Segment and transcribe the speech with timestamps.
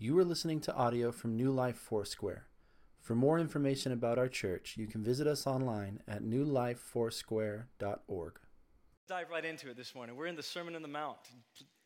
[0.00, 2.44] You are listening to audio from New Life Foursquare.
[3.00, 8.32] For more information about our church, you can visit us online at newlifefoursquare.org.
[9.08, 10.14] Dive right into it this morning.
[10.14, 11.16] We're in the Sermon on the Mount.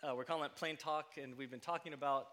[0.02, 2.26] Uh, we're calling it Plain Talk, and we've been talking about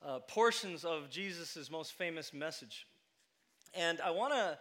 [0.00, 2.86] uh, portions of Jesus' most famous message.
[3.74, 4.60] And I want to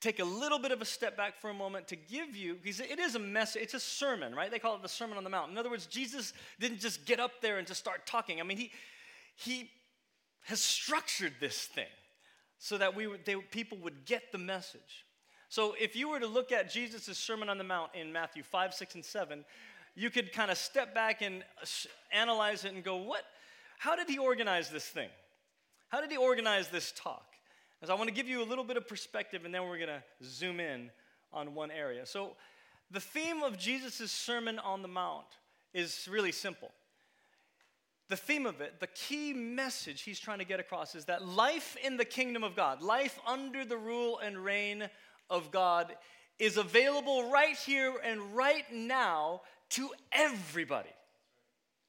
[0.00, 2.80] take a little bit of a step back for a moment to give you, because
[2.80, 4.50] it is a message, it's a sermon, right?
[4.50, 5.52] They call it the Sermon on the Mount.
[5.52, 8.40] In other words, Jesus didn't just get up there and just start talking.
[8.40, 8.72] I mean, he,
[9.38, 9.70] he
[10.42, 11.86] has structured this thing
[12.58, 15.06] so that we they, people would get the message.
[15.48, 18.74] So if you were to look at Jesus' Sermon on the Mount in Matthew 5,
[18.74, 19.44] 6, and 7,
[19.94, 21.44] you could kind of step back and
[22.12, 23.22] analyze it and go, what,
[23.78, 25.08] how did he organize this thing?
[25.88, 27.24] How did he organize this talk?
[27.80, 29.88] As I want to give you a little bit of perspective, and then we're going
[29.88, 30.90] to zoom in
[31.32, 32.04] on one area.
[32.04, 32.32] So,
[32.90, 35.26] the theme of Jesus' Sermon on the Mount
[35.72, 36.72] is really simple.
[38.08, 41.76] The theme of it, the key message he's trying to get across is that life
[41.84, 44.88] in the kingdom of God, life under the rule and reign
[45.28, 45.94] of God,
[46.38, 50.88] is available right here and right now to everybody.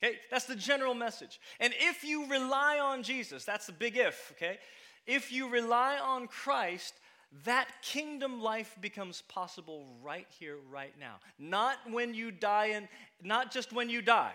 [0.03, 1.39] Okay, that's the general message.
[1.59, 4.57] And if you rely on Jesus, that's the big if, okay?
[5.05, 6.93] If you rely on Christ,
[7.45, 11.15] that kingdom life becomes possible right here, right now.
[11.37, 12.87] Not when you die, and
[13.23, 14.33] not just when you die.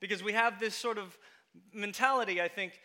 [0.00, 1.16] Because we have this sort of
[1.72, 2.80] mentality, I think,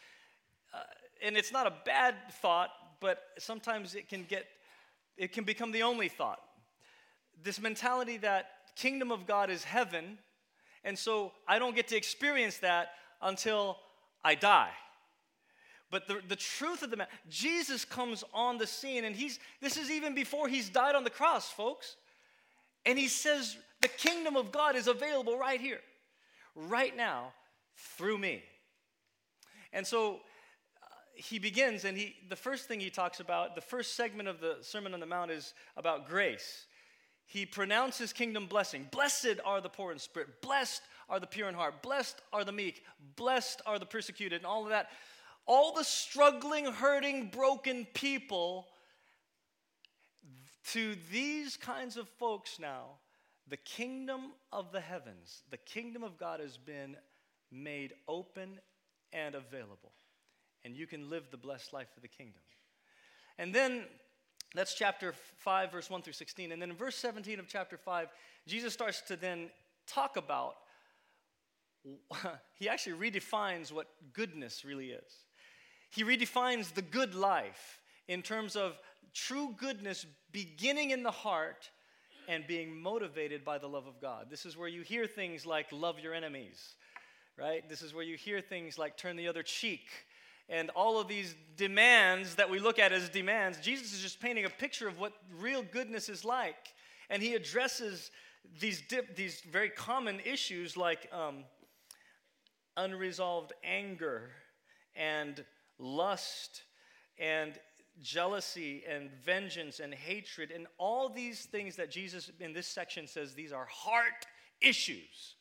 [0.74, 0.80] uh,
[1.24, 4.46] and it's not a bad thought, but sometimes it can get,
[5.18, 6.40] it can become the only thought.
[7.44, 10.18] This mentality that kingdom of God is heaven,
[10.84, 12.90] and so I don't get to experience that
[13.22, 13.78] until
[14.24, 14.72] I die.
[15.92, 19.78] But the, the truth of the matter, Jesus comes on the scene, and he's this
[19.78, 21.98] is even before he's died on the cross, folks.
[22.86, 25.80] And he says, The kingdom of God is available right here,
[26.56, 27.34] right now,
[27.76, 28.44] through me.
[29.72, 33.96] And so uh, he begins, and he the first thing he talks about, the first
[33.96, 36.66] segment of the Sermon on the Mount is about grace.
[37.26, 38.88] He pronounces kingdom blessing.
[38.92, 42.52] Blessed are the poor in spirit, blessed are the pure in heart, blessed are the
[42.52, 42.84] meek,
[43.16, 44.90] blessed are the persecuted, and all of that
[45.46, 48.68] all the struggling, hurting, broken people,
[50.72, 52.92] to these kinds of folks now,
[53.48, 56.96] the kingdom of the heavens, the kingdom of God has been
[57.52, 58.60] made open
[59.12, 59.92] and available.
[60.66, 62.42] And you can live the blessed life of the kingdom.
[63.38, 63.84] And then
[64.56, 66.52] that's chapter 5, verse 1 through 16.
[66.52, 68.08] And then in verse 17 of chapter 5,
[68.48, 69.50] Jesus starts to then
[69.88, 70.56] talk about,
[72.54, 75.26] he actually redefines what goodness really is.
[75.90, 78.80] He redefines the good life in terms of
[79.14, 81.70] true goodness beginning in the heart
[82.28, 84.28] and being motivated by the love of God.
[84.30, 86.76] This is where you hear things like love your enemies,
[87.38, 87.68] right?
[87.70, 89.88] This is where you hear things like turn the other cheek
[90.50, 93.60] and all of these demands that we look at as demands.
[93.60, 96.74] Jesus is just painting a picture of what real goodness is like.
[97.10, 98.12] And he addresses
[98.60, 101.46] these, dip, these very common issues like um,
[102.76, 104.32] unresolved anger
[104.96, 105.44] and
[105.80, 106.64] lust
[107.18, 107.54] and
[108.02, 113.34] jealousy and vengeance and hatred and all these things that Jesus in this section says
[113.34, 114.26] these are heart
[114.62, 115.36] issues.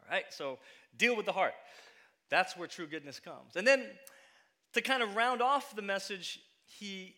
[0.00, 0.58] All right, so
[0.96, 1.54] deal with the heart.
[2.28, 3.56] That's where true goodness comes.
[3.56, 3.86] And then
[4.74, 7.14] to kind of round off the message, he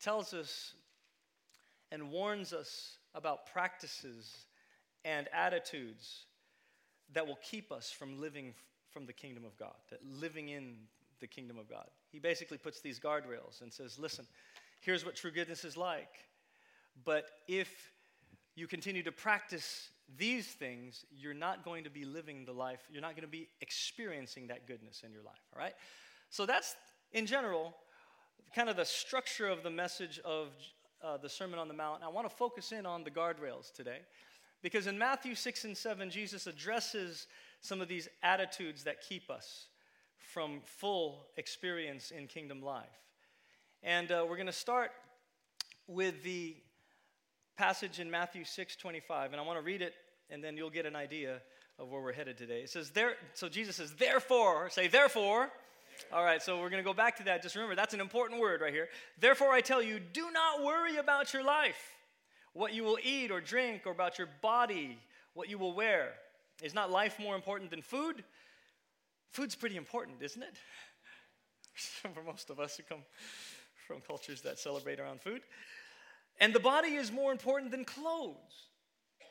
[0.00, 0.74] tells us
[1.90, 4.46] and warns us about practices
[5.04, 6.26] and attitudes
[7.12, 8.54] that will keep us from living
[8.92, 10.76] from the kingdom of God, that living in
[11.20, 11.86] the kingdom of God.
[12.10, 14.26] He basically puts these guardrails and says, listen,
[14.80, 16.28] here's what true goodness is like.
[17.04, 17.92] But if
[18.54, 23.02] you continue to practice these things, you're not going to be living the life, you're
[23.02, 25.74] not going to be experiencing that goodness in your life, all right?
[26.30, 26.74] So that's,
[27.12, 27.74] in general,
[28.54, 30.48] kind of the structure of the message of
[31.02, 32.02] uh, the Sermon on the Mount.
[32.02, 34.00] I want to focus in on the guardrails today
[34.62, 37.26] because in Matthew 6 and 7, Jesus addresses
[37.60, 39.66] some of these attitudes that keep us
[40.32, 42.86] from full experience in kingdom life.
[43.82, 44.92] And uh, we're going to start
[45.86, 46.54] with the
[47.56, 49.32] passage in Matthew 6 25.
[49.32, 49.94] And I want to read it,
[50.30, 51.40] and then you'll get an idea
[51.78, 52.60] of where we're headed today.
[52.60, 55.50] It says, there, so Jesus says, therefore, say, therefore.
[56.12, 57.42] All right, so we're going to go back to that.
[57.42, 58.88] Just remember, that's an important word right here.
[59.18, 61.96] Therefore, I tell you, do not worry about your life,
[62.52, 64.98] what you will eat or drink, or about your body,
[65.34, 66.12] what you will wear.
[66.62, 68.22] Is not life more important than food?
[69.32, 70.54] Food's pretty important, isn't it?
[72.14, 73.04] For most of us who come
[73.90, 75.42] from cultures that celebrate around food.
[76.38, 78.68] And the body is more important than clothes.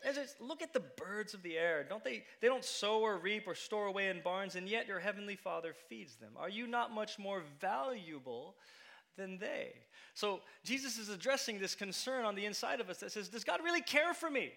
[0.06, 1.86] as it's, look at the birds of the air.
[1.88, 5.00] Don't they, they don't sow or reap or store away in barns, and yet your
[5.00, 6.34] heavenly Father feeds them.
[6.38, 8.56] Are you not much more valuable
[9.18, 9.72] than they?
[10.14, 13.62] So Jesus is addressing this concern on the inside of us that says, Does God
[13.64, 14.52] really care for me?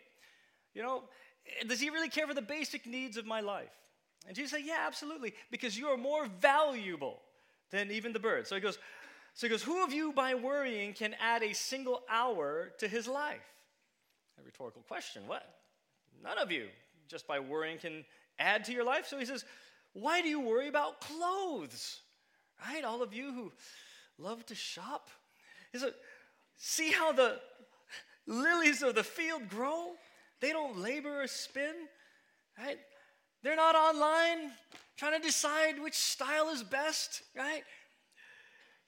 [0.74, 1.04] You know,
[1.46, 3.70] eh, does He really care for the basic needs of my life?
[4.26, 7.20] And Jesus said, Yeah, absolutely, because you are more valuable
[7.70, 8.48] than even the birds.
[8.48, 8.78] So he goes,
[9.34, 13.08] so he goes, Who of you by worrying can add a single hour to his
[13.08, 13.40] life?
[14.38, 15.22] A rhetorical question.
[15.26, 15.42] What?
[16.22, 16.68] None of you,
[17.08, 18.04] just by worrying, can
[18.38, 19.06] add to your life.
[19.06, 19.44] So he says,
[19.94, 22.00] Why do you worry about clothes?
[22.66, 22.84] Right?
[22.84, 23.52] All of you who
[24.18, 25.10] love to shop.
[25.72, 25.94] He said,
[26.56, 27.40] See how the
[28.26, 29.92] lilies of the field grow?
[30.40, 31.74] They don't labor or spin.
[32.58, 32.78] Right?
[33.42, 34.52] They're not online
[34.96, 37.64] trying to decide which style is best, right?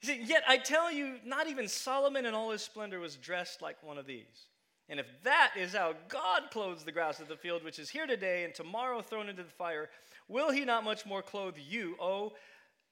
[0.01, 3.97] Yet I tell you, not even Solomon in all his splendor was dressed like one
[3.97, 4.47] of these.
[4.87, 8.05] And if that is how God clothes the grass of the field, which is here
[8.05, 9.89] today and tomorrow thrown into the fire,
[10.27, 12.33] will he not much more clothe you, oh,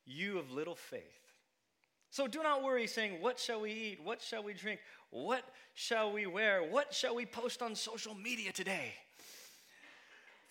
[0.05, 1.01] you of little faith?
[2.09, 3.99] So do not worry, saying, What shall we eat?
[4.03, 4.79] What shall we drink?
[5.09, 5.43] What
[5.73, 6.61] shall we wear?
[6.63, 8.93] What shall we post on social media today?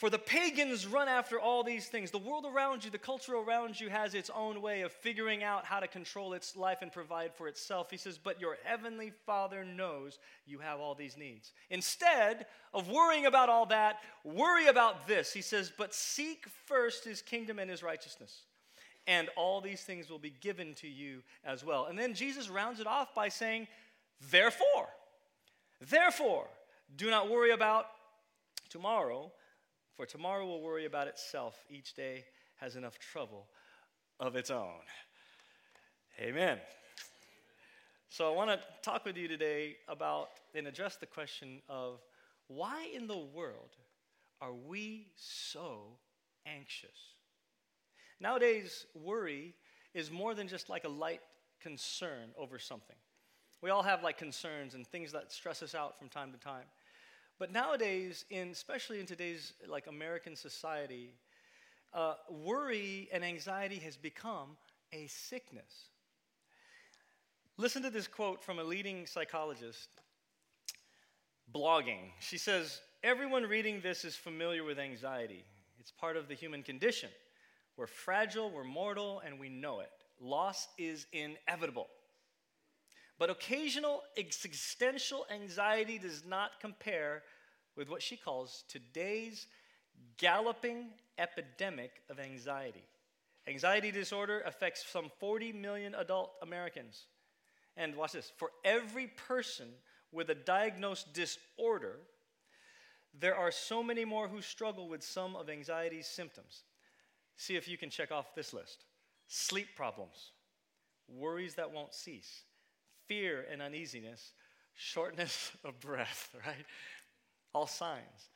[0.03, 2.11] For the pagans run after all these things.
[2.11, 5.65] The world around you, the culture around you has its own way of figuring out
[5.65, 7.89] how to control its life and provide for itself.
[7.89, 11.53] He says, But your heavenly Father knows you have all these needs.
[11.71, 15.33] Instead of worrying about all that, worry about this.
[15.33, 18.43] He says, But seek first his kingdom and his righteousness,
[19.07, 21.87] and all these things will be given to you as well.
[21.87, 23.69] And then Jesus rounds it off by saying,
[24.33, 24.89] Therefore,
[25.81, 26.49] therefore,
[26.97, 27.87] do not worry about
[28.69, 29.31] tomorrow
[29.97, 31.65] for tomorrow will worry about itself.
[31.71, 32.25] Each day
[32.61, 33.47] has enough trouble
[34.21, 34.81] of its own.
[36.21, 36.59] Amen.
[38.09, 42.01] So I want to talk with you today about and address the question of
[42.49, 43.77] why in the world
[44.41, 45.99] are we so
[46.47, 47.15] anxious?
[48.21, 49.55] Nowadays, worry
[49.95, 51.21] is more than just like a light
[51.61, 52.97] concern over something.
[53.63, 56.65] We all have like concerns and things that stress us out from time to time.
[57.39, 61.15] But nowadays, in, especially in today's like American society,
[61.93, 64.57] uh, worry and anxiety has become
[64.93, 65.89] a sickness.
[67.59, 69.89] Listen to this quote from a leading psychologist
[71.55, 72.11] blogging.
[72.21, 75.45] She says, Everyone reading this is familiar with anxiety.
[75.79, 77.11] It's part of the human condition.
[77.77, 79.91] We're fragile, we're mortal, and we know it.
[80.21, 81.89] Loss is inevitable.
[83.23, 87.23] But occasional existential anxiety does not compare
[87.77, 89.47] with what she calls today's
[90.17, 90.89] galloping
[91.19, 92.83] epidemic of anxiety.
[93.47, 97.07] Anxiety disorder affects some 40 million adult Americans.
[97.77, 99.69] And watch this for every person
[100.11, 102.01] with a diagnosed disorder,
[103.17, 106.65] there are so many more who struggle with some of anxiety's symptoms.
[107.37, 108.79] See if you can check off this list
[109.29, 110.33] sleep problems,
[111.07, 112.43] worries that won't cease,
[113.13, 114.33] fear and uneasiness,
[114.75, 116.65] shortness of breath, right?
[117.55, 118.31] All signs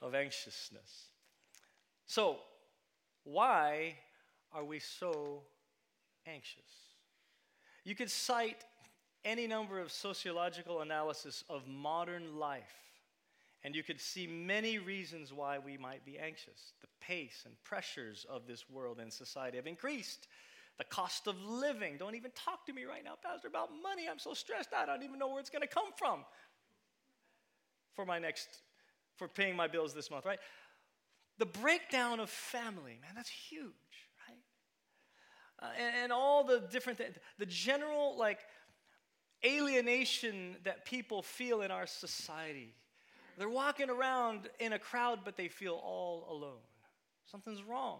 [0.00, 1.08] of anxiousness.
[2.06, 2.36] So,
[3.24, 3.96] why
[4.52, 5.42] are we so
[6.26, 6.60] anxious?
[7.84, 8.64] You could cite
[9.24, 12.62] any number of sociological analysis of modern life,
[13.64, 16.72] and you could see many reasons why we might be anxious.
[16.82, 20.28] The pace and pressures of this world and society have increased
[20.78, 21.96] the cost of living.
[21.98, 24.02] Don't even talk to me right now, Pastor, about money.
[24.10, 24.88] I'm so stressed out.
[24.88, 26.24] I don't even know where it's going to come from
[27.94, 28.48] for my next,
[29.16, 30.40] for paying my bills this month, right?
[31.38, 33.72] The breakdown of family, man, that's huge,
[34.28, 34.38] right?
[35.62, 38.40] Uh, and, and all the different things, the general, like,
[39.44, 42.74] alienation that people feel in our society.
[43.38, 46.62] They're walking around in a crowd, but they feel all alone.
[47.26, 47.98] Something's wrong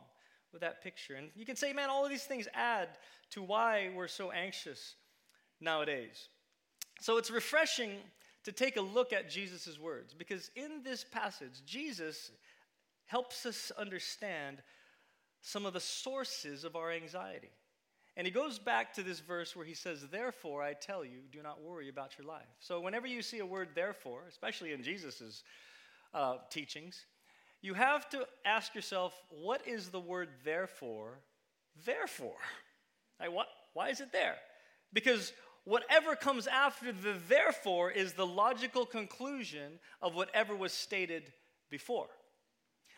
[0.54, 1.16] with that picture.
[1.16, 2.88] And you can say, man, all of these things add
[3.30, 4.94] to why we're so anxious
[5.60, 6.28] nowadays.
[7.00, 7.90] So it's refreshing
[8.44, 12.30] to take a look at Jesus' words because in this passage, Jesus
[13.06, 14.62] helps us understand
[15.42, 17.50] some of the sources of our anxiety.
[18.16, 21.42] And he goes back to this verse where he says, Therefore, I tell you, do
[21.42, 22.46] not worry about your life.
[22.60, 25.42] So, whenever you see a word therefore, especially in Jesus'
[26.14, 27.06] uh, teachings,
[27.64, 31.18] you have to ask yourself, what is the word therefore
[31.84, 32.36] therefore?
[33.20, 34.34] Like what, why is it there?
[34.92, 41.32] Because whatever comes after the therefore is the logical conclusion of whatever was stated
[41.70, 42.08] before.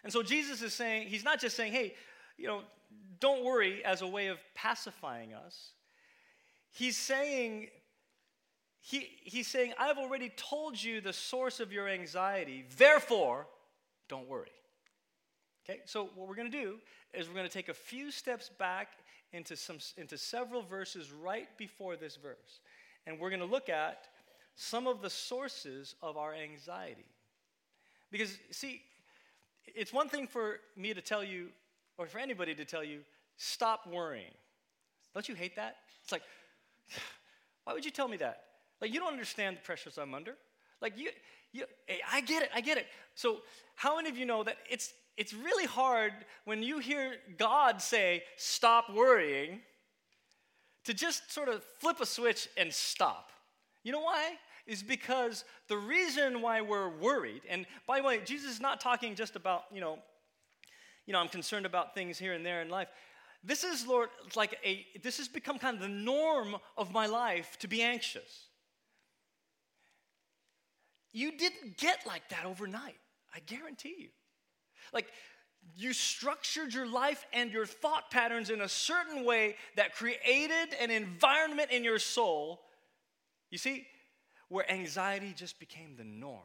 [0.05, 1.95] And so Jesus is saying, he's not just saying, hey,
[2.39, 2.63] you know,
[3.21, 5.73] don't worry as a way of pacifying us.
[6.71, 7.69] He's saying,
[8.81, 13.47] he, he's saying, I've already told you the source of your anxiety, therefore,
[14.09, 14.51] don't worry.
[15.69, 16.77] Okay, so what we're going to do
[17.13, 18.89] is we're going to take a few steps back
[19.33, 22.61] into, some, into several verses right before this verse.
[23.07, 24.07] And we're going to look at
[24.55, 27.05] some of the sources of our anxiety.
[28.11, 28.83] Because, see,
[29.75, 31.49] it's one thing for me to tell you,
[31.99, 33.01] or for anybody to tell you,
[33.37, 34.33] stop worrying.
[35.15, 35.77] Don't you hate that?
[36.03, 36.23] It's like,
[37.65, 38.45] why would you tell me that?
[38.81, 40.35] Like, you don't understand the pressures I'm under.
[40.81, 41.11] Like, you,
[41.57, 41.65] you,
[42.13, 42.87] I get it, I get it.
[43.15, 43.39] So,
[43.75, 46.13] how many of you know that it's, it's really hard
[46.45, 49.61] when you hear God say, stop worrying,
[50.85, 53.31] to just sort of flip a switch and stop?
[53.83, 54.33] You know why?
[54.67, 59.15] Is because the reason why we're worried, and by the way, Jesus is not talking
[59.15, 59.99] just about, you know,
[61.07, 62.89] you know, I'm concerned about things here and there in life.
[63.45, 67.57] This is, Lord, like a, this has become kind of the norm of my life
[67.61, 68.47] to be anxious.
[71.17, 72.99] You didn't get like that overnight,
[73.35, 74.09] I guarantee you.
[74.93, 75.07] Like,
[75.75, 80.91] you structured your life and your thought patterns in a certain way that created an
[80.91, 82.61] environment in your soul,
[83.51, 83.87] you see,
[84.51, 86.43] where anxiety just became the norm.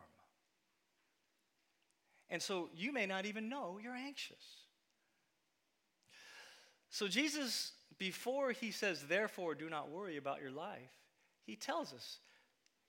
[2.30, 4.46] And so you may not even know you're anxious.
[6.90, 10.94] So, Jesus, before he says, therefore, do not worry about your life,
[11.46, 12.20] he tells us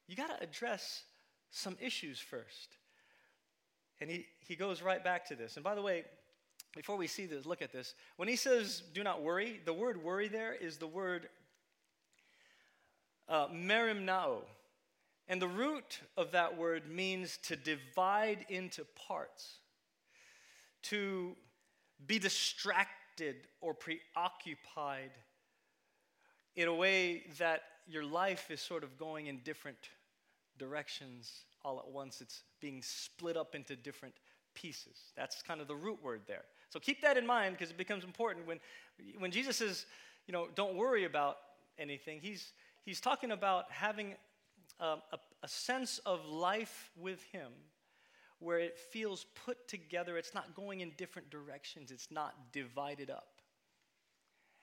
[0.07, 1.03] you got to address
[1.53, 2.77] some issues first.
[4.01, 5.57] And he, he goes right back to this.
[5.57, 6.03] And by the way,
[6.75, 7.95] before we see this, look at this.
[8.17, 11.29] When he says, do not worry, the word worry there is the word
[13.29, 14.39] uh, merimnao.
[15.29, 19.59] And the root of that word means to divide into parts,
[20.85, 21.37] to
[22.05, 25.13] be distracted or preoccupied
[26.57, 29.79] in a way that your life is sort of going in different
[30.59, 32.21] directions all at once.
[32.21, 34.15] It's being split up into different
[34.55, 35.13] pieces.
[35.17, 36.45] That's kind of the root word there.
[36.71, 38.59] So keep that in mind because it becomes important when,
[39.19, 39.87] when Jesus says,
[40.27, 41.37] you know, don't worry about
[41.79, 42.21] anything.
[42.21, 42.53] He's,
[42.85, 44.15] he's talking about having
[44.81, 47.53] a, a, a sense of life with Him
[48.39, 50.17] where it feels put together.
[50.17, 53.29] It's not going in different directions, it's not divided up.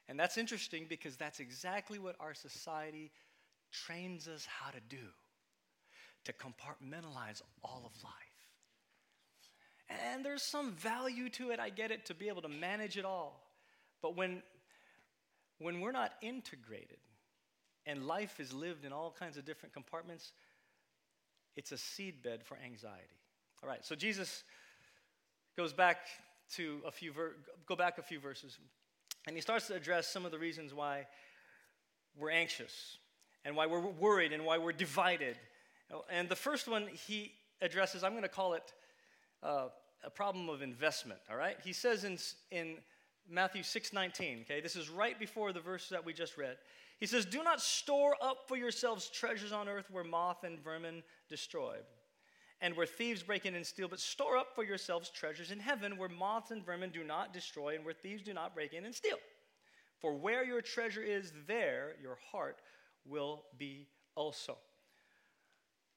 [0.08, 3.12] And that's interesting because that's exactly what our society
[3.72, 5.06] trains us how to do
[6.26, 8.14] to compartmentalize all of life.
[9.90, 13.06] And there's some value to it, I get it, to be able to manage it
[13.06, 13.42] all.
[14.02, 14.44] But when,
[15.58, 17.00] when we're not integrated
[17.86, 20.32] and life is lived in all kinds of different compartments,
[21.56, 23.20] it's a seedbed for anxiety.
[23.64, 24.44] All right, so Jesus
[25.58, 25.98] goes back
[26.54, 27.36] to a few ver-
[27.66, 28.58] go back a few verses,
[29.28, 31.06] and he starts to address some of the reasons why
[32.18, 32.98] we're anxious
[33.44, 35.38] and why we're worried and why we're divided
[36.12, 38.74] and the first one he addresses, I'm going to call it
[39.44, 39.68] uh,
[40.04, 41.58] a problem of investment, all right?
[41.64, 42.18] He says in,
[42.52, 42.78] in
[43.30, 44.62] Matthew 6:19, okay?
[44.62, 46.58] This is right before the verse that we just read.
[47.00, 51.04] He says, "Do not store up for yourselves treasures on earth where moth and vermin
[51.30, 51.78] destroy,
[52.62, 55.98] and where thieves break in and steal, but store up for yourselves treasures in heaven
[55.98, 58.96] where moths and vermin do not destroy and where thieves do not break in and
[58.96, 59.18] steal.
[60.00, 62.62] For where your treasure is, there your heart
[63.06, 64.58] will be also."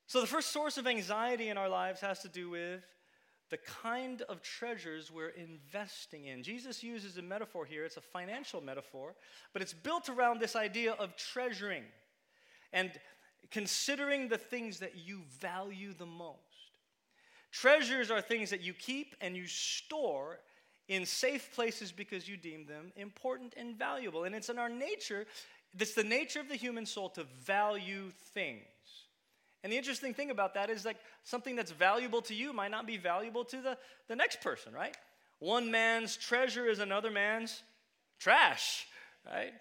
[0.06, 2.82] So, the first source of anxiety in our lives has to do with
[3.50, 6.42] the kind of treasures we're investing in.
[6.42, 9.14] Jesus uses a metaphor here, it's a financial metaphor,
[9.52, 11.84] but it's built around this idea of treasuring
[12.72, 12.92] and
[13.50, 16.38] considering the things that you value the most.
[17.50, 20.38] Treasures are things that you keep and you store
[20.88, 24.24] in safe places because you deem them important and valuable.
[24.24, 25.26] And it's in our nature,
[25.78, 28.64] it's the nature of the human soul to value things.
[29.62, 32.86] And the interesting thing about that is like something that's valuable to you might not
[32.86, 33.78] be valuable to the,
[34.08, 34.96] the next person, right?
[35.38, 37.62] One man's treasure is another man's
[38.18, 38.86] trash,
[39.26, 39.52] right?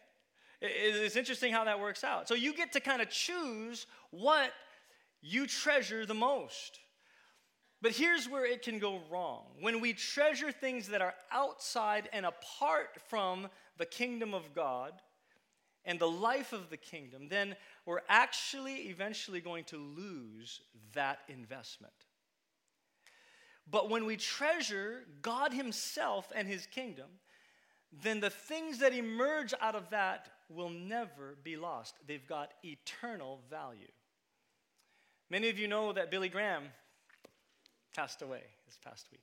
[0.62, 2.28] It's interesting how that works out.
[2.28, 4.52] So you get to kind of choose what
[5.22, 6.80] you treasure the most.
[7.82, 9.46] But here's where it can go wrong.
[9.60, 14.94] When we treasure things that are outside and apart from the kingdom of God,
[15.86, 20.62] and the life of the kingdom, then we're actually eventually going to lose
[20.94, 21.94] that investment.
[23.70, 27.08] But when we treasure God Himself and His kingdom,
[28.04, 31.96] then the things that emerge out of that will never be lost.
[32.08, 33.92] They've got eternal value.
[35.30, 36.64] Many of you know that Billy Graham
[37.96, 39.22] passed away this past week.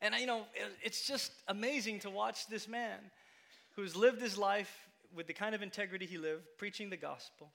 [0.00, 0.42] And you know,
[0.82, 2.98] it's just amazing to watch this man
[3.76, 4.83] who's lived his life
[5.14, 7.52] with the kind of integrity he lived, preaching the gospel,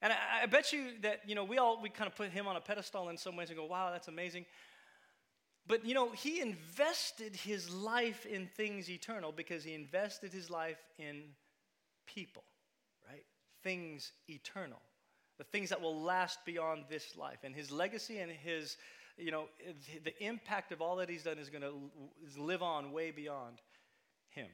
[0.00, 2.46] And I, I, bet you that, you know, we all, we kind of put him
[2.46, 4.46] on a pedestal in some ways and go, wow, that's amazing.
[5.66, 10.78] But, you know, he invested his life in things eternal because he invested his life
[10.98, 11.22] in
[12.06, 12.42] people,
[13.08, 13.24] right?
[13.62, 14.80] Things eternal.
[15.38, 17.38] The things that will last beyond this life.
[17.44, 18.76] And his legacy and his,
[19.16, 19.44] you know,
[20.02, 21.74] the impact of all that he's done is going to
[22.36, 23.60] live on way beyond
[24.30, 24.48] him.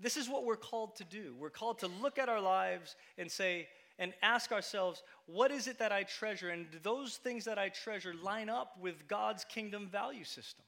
[0.00, 1.34] This is what we're called to do.
[1.38, 5.78] We're called to look at our lives and say, and ask ourselves, what is it
[5.78, 6.50] that I treasure?
[6.50, 10.64] And do those things that I treasure line up with God's kingdom value system?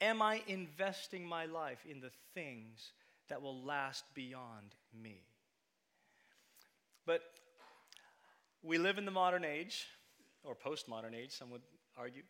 [0.00, 2.92] Am I investing my life in the things
[3.28, 5.22] that will last beyond me?
[7.06, 7.22] But
[8.62, 9.86] we live in the modern age,
[10.42, 11.62] or postmodern age, some would
[11.96, 12.22] argue.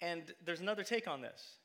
[0.00, 1.58] And there's another take on this.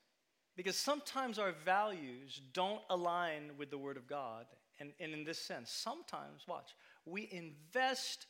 [0.56, 4.46] Because sometimes our values don't align with the Word of God.
[4.78, 8.26] And, and in this sense, sometimes, watch, we invest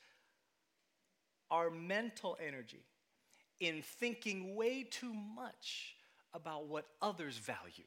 [1.50, 2.84] our mental energy
[3.60, 5.94] in thinking way too much
[6.32, 7.84] about what others value,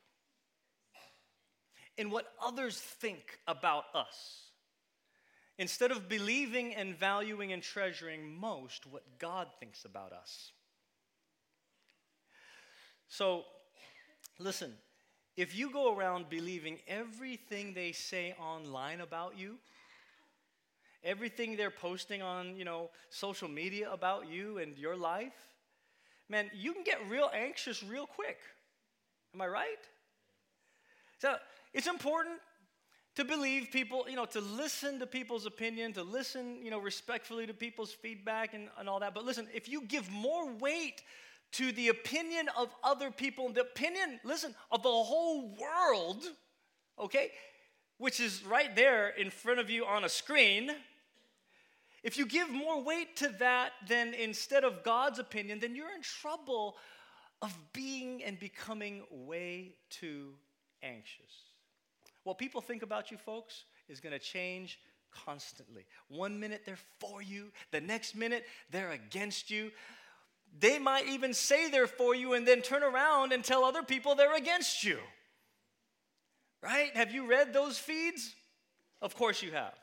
[1.98, 4.50] and what others think about us,
[5.58, 10.52] instead of believing and valuing and treasuring most what God thinks about us.
[13.08, 13.44] So,
[14.40, 14.74] Listen,
[15.36, 19.58] if you go around believing everything they say online about you,
[21.04, 25.34] everything they're posting on, you know, social media about you and your life,
[26.30, 28.38] man, you can get real anxious real quick.
[29.34, 29.80] Am I right?
[31.20, 31.36] So
[31.74, 32.40] it's important
[33.16, 37.46] to believe people, you know, to listen to people's opinion, to listen, you know, respectfully
[37.46, 39.14] to people's feedback and, and all that.
[39.14, 41.04] But listen, if you give more weight
[41.54, 46.24] to the opinion of other people, the opinion, listen, of the whole world,
[47.00, 47.32] okay,
[47.98, 50.72] which is right there in front of you on a screen,
[52.04, 56.02] if you give more weight to that than instead of God's opinion, then you're in
[56.02, 56.76] trouble
[57.42, 60.34] of being and becoming way too
[60.82, 61.32] anxious.
[62.24, 64.80] What people think about you, folks, is going to change
[65.12, 65.86] constantly.
[66.08, 69.72] One minute they're for you, the next minute they're against you.
[70.60, 74.16] They might even say they're for you and then turn around and tell other people
[74.16, 75.00] they're against you.
[76.62, 76.96] Right?
[76.96, 78.34] Have you read those feeds?
[79.02, 79.74] Of course you have.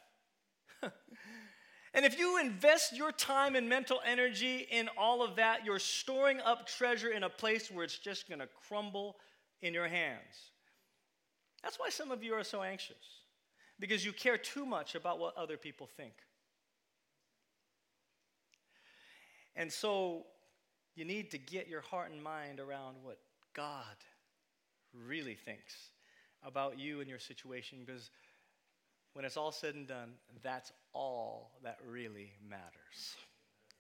[1.93, 6.41] and if you invest your time and mental energy in all of that, you're storing
[6.41, 9.17] up treasure in a place where it's just going to crumble
[9.61, 10.53] in your hands.
[11.63, 12.97] That's why some of you are so anxious,
[13.79, 16.15] because you care too much about what other people think.
[19.55, 20.25] And so
[21.01, 23.17] you need to get your heart and mind around what
[23.55, 23.97] God
[24.93, 25.75] really thinks
[26.45, 28.11] about you and your situation because
[29.15, 33.17] when it's all said and done, that's all that really matters.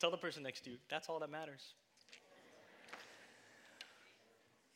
[0.00, 1.74] Tell the person next to you, that's all that matters.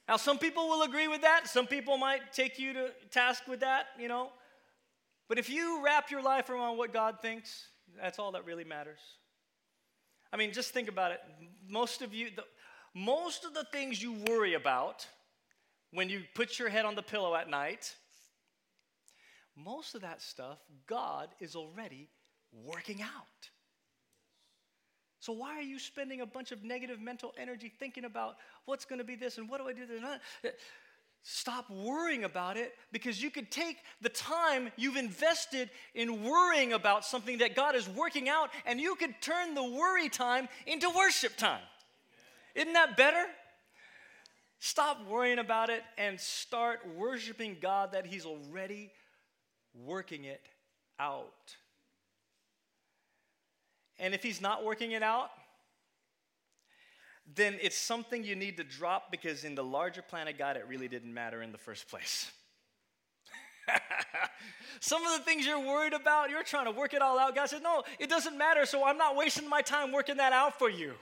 [0.07, 1.49] Now, some people will agree with that.
[1.49, 4.29] Some people might take you to task with that, you know.
[5.31, 9.01] But if you wrap your life around what God thinks, that's all that really matters.
[10.35, 11.21] I mean, just think about it.
[11.69, 12.43] Most of you, the,
[12.93, 15.07] most of the things you worry about
[15.93, 17.95] when you put your head on the pillow at night,
[19.57, 22.09] most of that stuff, God is already
[22.53, 23.49] working out.
[25.21, 28.99] So, why are you spending a bunch of negative mental energy thinking about what's going
[28.99, 29.87] to be this and what do I do?
[29.87, 30.53] This?
[31.27, 37.03] Stop worrying about it because you could take the time you've invested in worrying about
[37.03, 41.35] something that God is working out and you could turn the worry time into worship
[41.39, 41.63] time.
[42.55, 43.25] Isn't that better?
[44.59, 48.93] Stop worrying about it and start worshiping God that He's already
[49.75, 50.43] working it
[51.01, 51.57] out.
[53.99, 55.31] And if He's not working it out,
[57.33, 60.67] then it's something you need to drop because in the larger plan of God, it
[60.69, 62.31] really didn't matter in the first place.
[64.81, 67.35] Some of the things you're worried about, you're trying to work it all out.
[67.35, 70.59] God said, No, it doesn't matter, so I'm not wasting my time working that out
[70.59, 70.95] for you.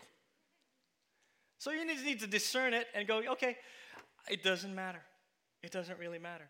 [1.63, 3.57] So you need, need to discern it and go, okay,
[4.29, 4.99] it doesn't matter.
[5.63, 6.49] It doesn't really matter.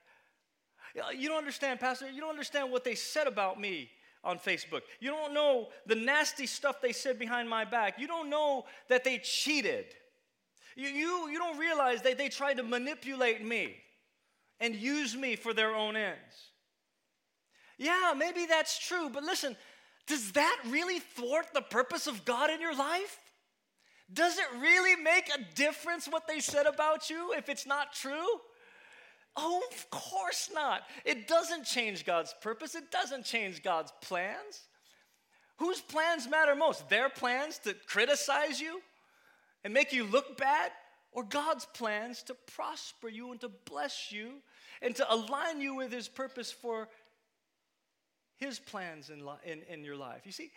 [1.15, 2.11] You don't understand, Pastor.
[2.11, 3.91] You don't understand what they said about me
[4.25, 4.83] on Facebook.
[5.01, 7.99] You don't know the nasty stuff they said behind my back.
[7.99, 9.87] You don't know that they cheated.
[10.77, 13.77] You, you, you don't realize that they tried to manipulate me
[14.61, 16.51] and use me for their own ends.
[17.79, 19.57] Yeah, maybe that's true, but listen,
[20.07, 23.19] does that really thwart the purpose of God in your life?
[24.13, 28.41] Does it really make a difference what they said about you if it's not true?
[29.37, 30.83] Oh, of course not.
[31.05, 34.69] It doesn't change God's purpose, it doesn't change God's plans.
[35.57, 36.89] Whose plans matter most?
[36.89, 38.81] Their plans to criticize you
[39.65, 40.73] and make you look bad?
[41.13, 44.31] Or God's plans to prosper you and to bless you
[44.81, 46.89] and to align you with His purpose for
[48.39, 50.23] His plans in, li- in, in your life?
[50.25, 50.51] You see,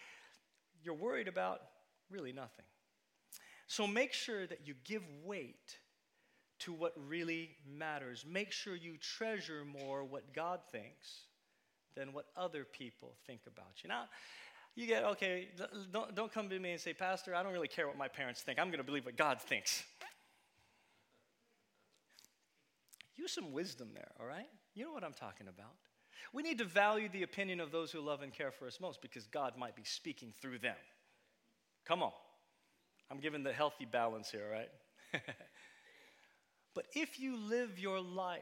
[0.82, 1.60] you're worried about
[2.10, 2.66] really nothing.
[3.68, 5.78] So make sure that you give weight
[6.60, 8.26] to what really matters.
[8.28, 11.26] Make sure you treasure more what God thinks
[11.96, 13.90] than what other people think about you.
[13.90, 14.06] Now,
[14.76, 15.48] you get, okay,
[15.92, 18.42] don't, don't come to me and say, Pastor, I don't really care what my parents
[18.42, 18.60] think.
[18.60, 19.84] I'm going to believe what God thinks.
[23.16, 24.48] Use some wisdom there, all right?
[24.74, 25.72] You know what I'm talking about.
[26.34, 29.02] We need to value the opinion of those who love and care for us most
[29.02, 30.76] because God might be speaking through them.
[31.86, 32.12] Come on.
[33.10, 35.22] I'm giving the healthy balance here, right?
[36.76, 38.42] but if you live your life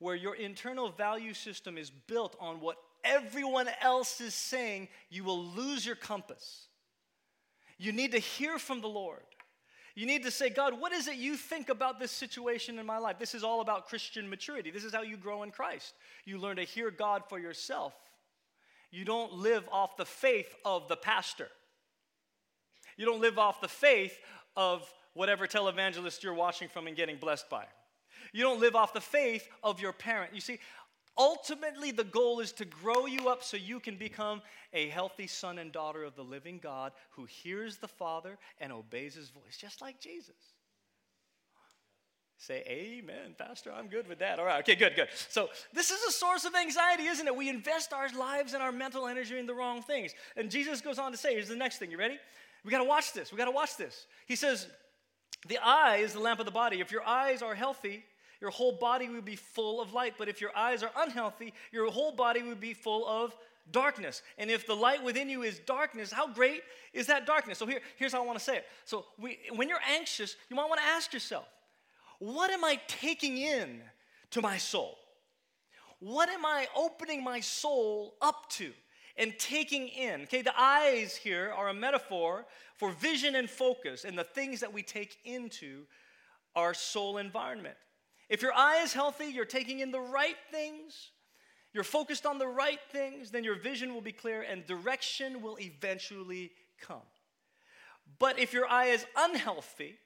[0.00, 5.42] where your internal value system is built on what everyone else is saying, you will
[5.42, 6.66] lose your compass.
[7.78, 9.22] You need to hear from the Lord.
[9.94, 12.98] You need to say, God, what is it you think about this situation in my
[12.98, 13.18] life?
[13.18, 14.70] This is all about Christian maturity.
[14.70, 15.94] This is how you grow in Christ.
[16.24, 17.94] You learn to hear God for yourself.
[18.90, 21.48] You don't live off the faith of the pastor.
[22.96, 24.18] You don't live off the faith
[24.56, 27.64] of whatever televangelist you're watching from and getting blessed by.
[28.32, 30.34] You don't live off the faith of your parent.
[30.34, 30.58] You see,
[31.16, 34.42] ultimately, the goal is to grow you up so you can become
[34.72, 39.14] a healthy son and daughter of the living God who hears the Father and obeys
[39.14, 40.36] his voice, just like Jesus.
[42.40, 43.70] Say amen, Pastor.
[43.70, 44.38] I'm good with that.
[44.38, 45.08] All right, okay, good, good.
[45.28, 47.36] So, this is a source of anxiety, isn't it?
[47.36, 50.14] We invest our lives and our mental energy in the wrong things.
[50.36, 51.90] And Jesus goes on to say, here's the next thing.
[51.90, 52.18] You ready?
[52.64, 53.30] We got to watch this.
[53.30, 54.06] We got to watch this.
[54.26, 54.68] He says,
[55.48, 56.80] The eye is the lamp of the body.
[56.80, 58.04] If your eyes are healthy,
[58.40, 60.14] your whole body will be full of light.
[60.18, 63.34] But if your eyes are unhealthy, your whole body will be full of
[63.72, 64.22] darkness.
[64.38, 67.58] And if the light within you is darkness, how great is that darkness?
[67.58, 68.66] So here, here's how I want to say it.
[68.84, 71.46] So we, when you're anxious, you might want to ask yourself,
[72.18, 73.80] what am I taking in
[74.32, 74.98] to my soul?
[76.00, 78.72] What am I opening my soul up to?
[79.16, 80.22] And taking in.
[80.22, 82.46] Okay, the eyes here are a metaphor
[82.76, 85.84] for vision and focus and the things that we take into
[86.56, 87.76] our soul environment.
[88.28, 91.10] If your eye is healthy, you're taking in the right things,
[91.72, 95.58] you're focused on the right things, then your vision will be clear and direction will
[95.60, 97.02] eventually come.
[98.18, 99.98] But if your eye is unhealthy,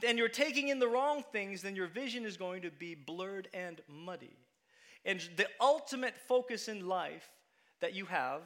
[0.00, 3.48] then you're taking in the wrong things, then your vision is going to be blurred
[3.54, 4.36] and muddy.
[5.04, 7.28] And the ultimate focus in life
[7.80, 8.42] that you have,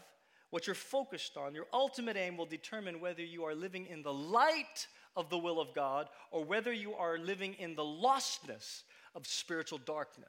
[0.51, 4.13] what you're focused on, your ultimate aim will determine whether you are living in the
[4.13, 4.87] light
[5.17, 8.83] of the will of God or whether you are living in the lostness
[9.15, 10.29] of spiritual darkness.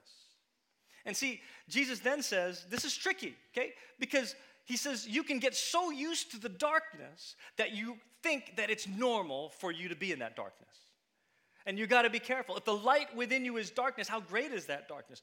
[1.05, 3.73] And see, Jesus then says, this is tricky, okay?
[3.99, 4.35] Because
[4.65, 8.88] he says you can get so used to the darkness that you think that it's
[8.88, 10.67] normal for you to be in that darkness.
[11.65, 12.57] And you got to be careful.
[12.57, 15.21] If the light within you is darkness, how great is that darkness?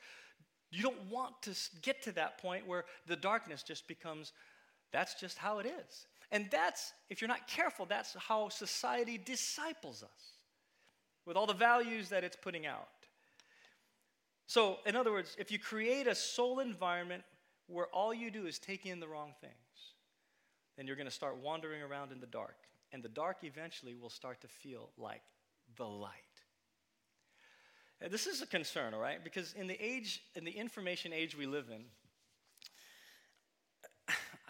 [0.70, 1.52] You don't want to
[1.82, 4.32] get to that point where the darkness just becomes,
[4.92, 6.06] that's just how it is.
[6.32, 10.32] And that's, if you're not careful, that's how society disciples us
[11.24, 12.88] with all the values that it's putting out.
[14.46, 17.24] So, in other words, if you create a soul environment
[17.66, 19.52] where all you do is take in the wrong things,
[20.76, 22.56] then you're going to start wandering around in the dark.
[22.92, 25.22] And the dark eventually will start to feel like
[25.76, 26.25] the light.
[28.00, 29.22] And this is a concern, all right?
[29.22, 31.84] Because in the age, in the information age we live in,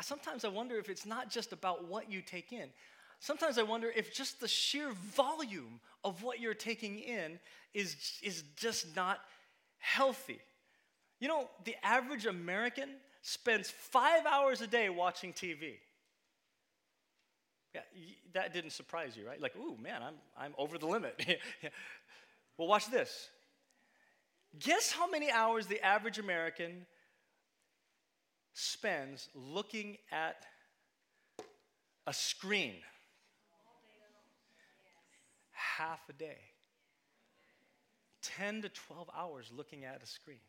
[0.01, 2.69] sometimes I wonder if it's not just about what you take in.
[3.21, 7.39] Sometimes I wonder if just the sheer volume of what you're taking in
[7.73, 9.21] is, is just not
[9.79, 10.41] healthy.
[11.21, 12.91] You know, the average American
[13.23, 15.77] spends five hours a day watching TV.
[17.75, 17.81] Yeah,
[18.35, 19.41] that didn't surprise you, right?
[19.41, 21.21] Like, ooh, man, I'm, I'm over the limit.
[22.59, 23.29] well, watch this.
[24.59, 26.87] Guess how many hours the average American
[28.55, 30.47] spends looking at
[32.07, 32.77] a screen?
[35.53, 36.39] Half a day.
[38.23, 40.41] 10 to 12 hours looking at a screen.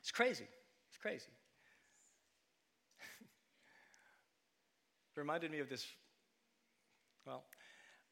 [0.00, 0.46] It's crazy.
[0.88, 1.30] It's crazy.
[5.14, 5.86] it reminded me of this.
[7.26, 7.44] Well,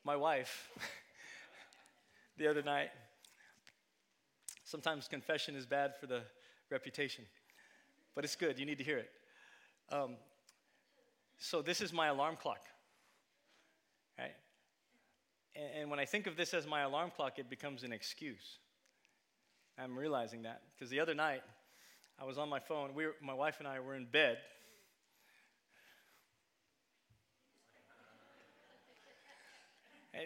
[0.04, 0.70] my wife,
[2.38, 2.90] the other night,
[4.72, 6.22] Sometimes confession is bad for the
[6.70, 7.26] reputation,
[8.14, 8.58] but it's good.
[8.58, 9.10] You need to hear it.
[9.90, 10.16] Um,
[11.36, 12.62] so, this is my alarm clock.
[14.18, 14.32] Right?
[15.54, 18.60] And, and when I think of this as my alarm clock, it becomes an excuse.
[19.78, 21.42] I'm realizing that because the other night
[22.18, 22.94] I was on my phone.
[22.94, 24.38] We were, my wife and I were in bed,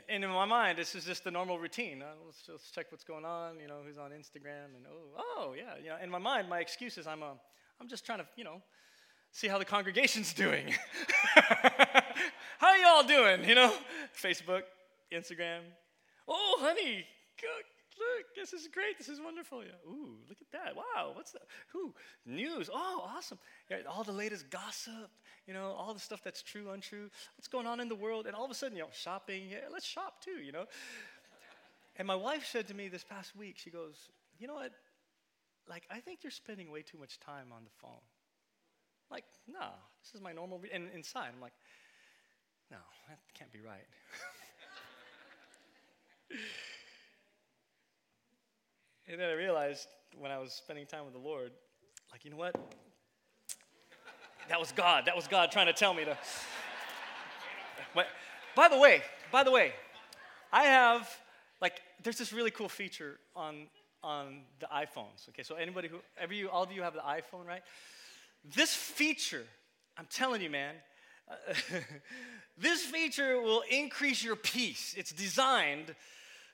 [0.09, 2.03] and in my mind, this is just the normal routine.
[2.03, 5.55] Uh, let's, let's check what's going on, you know, who's on Instagram, and oh, oh,
[5.57, 5.97] yeah, you know.
[6.03, 7.35] In my mind, my excuse is I'm, uh,
[7.81, 8.61] I'm just trying to, you know,
[9.31, 10.75] see how the congregation's doing.
[12.59, 13.73] how are y'all doing, you know?
[14.21, 14.63] Facebook,
[15.13, 15.61] Instagram.
[16.27, 17.05] Oh, honey,
[17.99, 18.99] look, this is great.
[18.99, 19.63] This is wonderful.
[19.63, 19.91] Yeah.
[19.91, 20.77] Ooh, look at that.
[20.77, 21.43] Wow, what's that?
[21.73, 21.95] Who?
[22.25, 22.71] News.
[22.73, 23.39] Oh, awesome.
[23.71, 25.11] Yeah, all the latest gossip,
[25.47, 28.27] you know, all the stuff that's true, untrue, what's going on in the world.
[28.27, 29.45] And all of a sudden, you know, shopping.
[29.51, 30.67] Yeah, let's shop too, you know.
[31.97, 34.73] And my wife said to me this past week, she goes, you know what?
[35.69, 38.03] Like, I think you're spending way too much time on the phone.
[39.11, 39.69] Like, no,
[40.03, 40.59] this is my normal.
[40.59, 40.71] Re-.
[40.73, 41.55] And inside, I'm like,
[42.71, 42.79] no,
[43.09, 43.87] that can't be right.
[49.09, 49.87] And then I realized
[50.19, 51.53] when I was spending time with the Lord,
[52.11, 52.55] like, you know what?
[54.49, 55.05] That was God.
[55.07, 56.17] That was God trying to tell me to.
[57.95, 58.07] But,
[58.55, 59.73] by the way, by the way,
[60.53, 61.09] I have
[61.61, 63.67] like there's this really cool feature on
[64.03, 65.29] on the iPhones.
[65.31, 67.63] Okay, so anybody who ever you all of you have the iPhone, right?
[68.55, 69.45] This feature,
[69.97, 70.75] I'm telling you, man,
[71.29, 71.35] uh,
[72.59, 74.95] this feature will increase your peace.
[74.97, 75.95] It's designed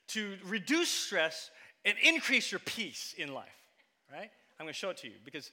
[0.09, 1.51] to reduce stress
[1.85, 3.49] and increase your peace in life,
[4.11, 4.31] right?
[4.59, 5.51] I'm going to show it to you because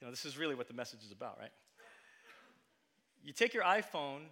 [0.00, 1.50] you know this is really what the message is about, right?
[3.24, 4.22] You take your iPhone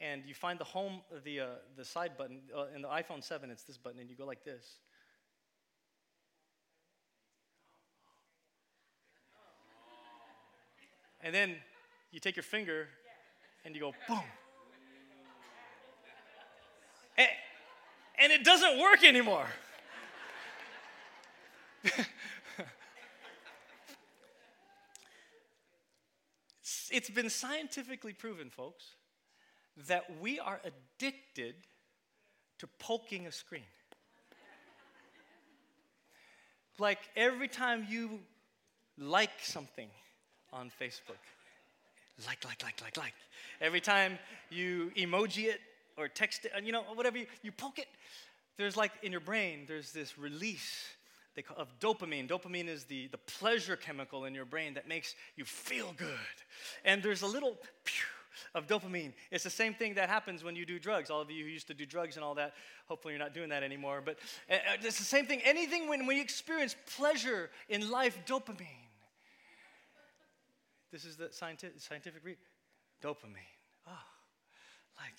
[0.00, 3.50] and you find the home, the uh, the side button uh, in the iPhone 7.
[3.50, 4.78] It's this button, and you go like this.
[11.22, 11.56] And then
[12.10, 12.88] you take your finger
[13.64, 14.22] and you go boom.
[17.18, 17.28] And,
[18.18, 19.46] and it doesn't work anymore.
[26.90, 28.96] it's been scientifically proven, folks,
[29.88, 31.54] that we are addicted
[32.58, 33.62] to poking a screen.
[36.78, 38.20] like every time you
[38.98, 39.88] like something
[40.52, 41.16] on Facebook,
[42.26, 43.14] like, like, like, like, like.
[43.60, 44.18] Every time
[44.50, 45.60] you emoji it
[45.96, 47.88] or text it, you know, whatever you, you poke it,
[48.56, 50.86] there's like in your brain, there's this release
[51.34, 52.28] they call, of dopamine.
[52.28, 56.08] Dopamine is the, the pleasure chemical in your brain that makes you feel good.
[56.84, 58.04] And there's a little pew
[58.54, 59.12] of dopamine.
[59.30, 61.10] It's the same thing that happens when you do drugs.
[61.10, 62.54] All of you who used to do drugs and all that,
[62.86, 64.02] hopefully you're not doing that anymore.
[64.04, 64.18] But
[64.50, 65.40] uh, uh, it's the same thing.
[65.44, 68.66] Anything when, you experience pleasure in life, dopamine.
[70.90, 72.36] This is the scientific, scientific read.
[73.02, 73.46] Dopamine.
[73.86, 73.92] Oh,
[74.98, 75.14] like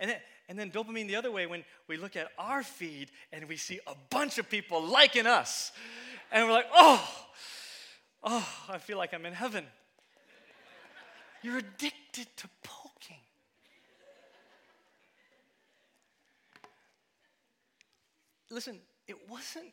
[0.00, 3.48] and then, and then dopamine the other way when we look at our feed and
[3.48, 5.72] we see a bunch of people liking us.
[6.30, 7.08] And we're like, oh,
[8.22, 9.64] oh, I feel like I'm in heaven.
[11.42, 13.16] You're addicted to poking.
[18.50, 19.72] Listen, it wasn't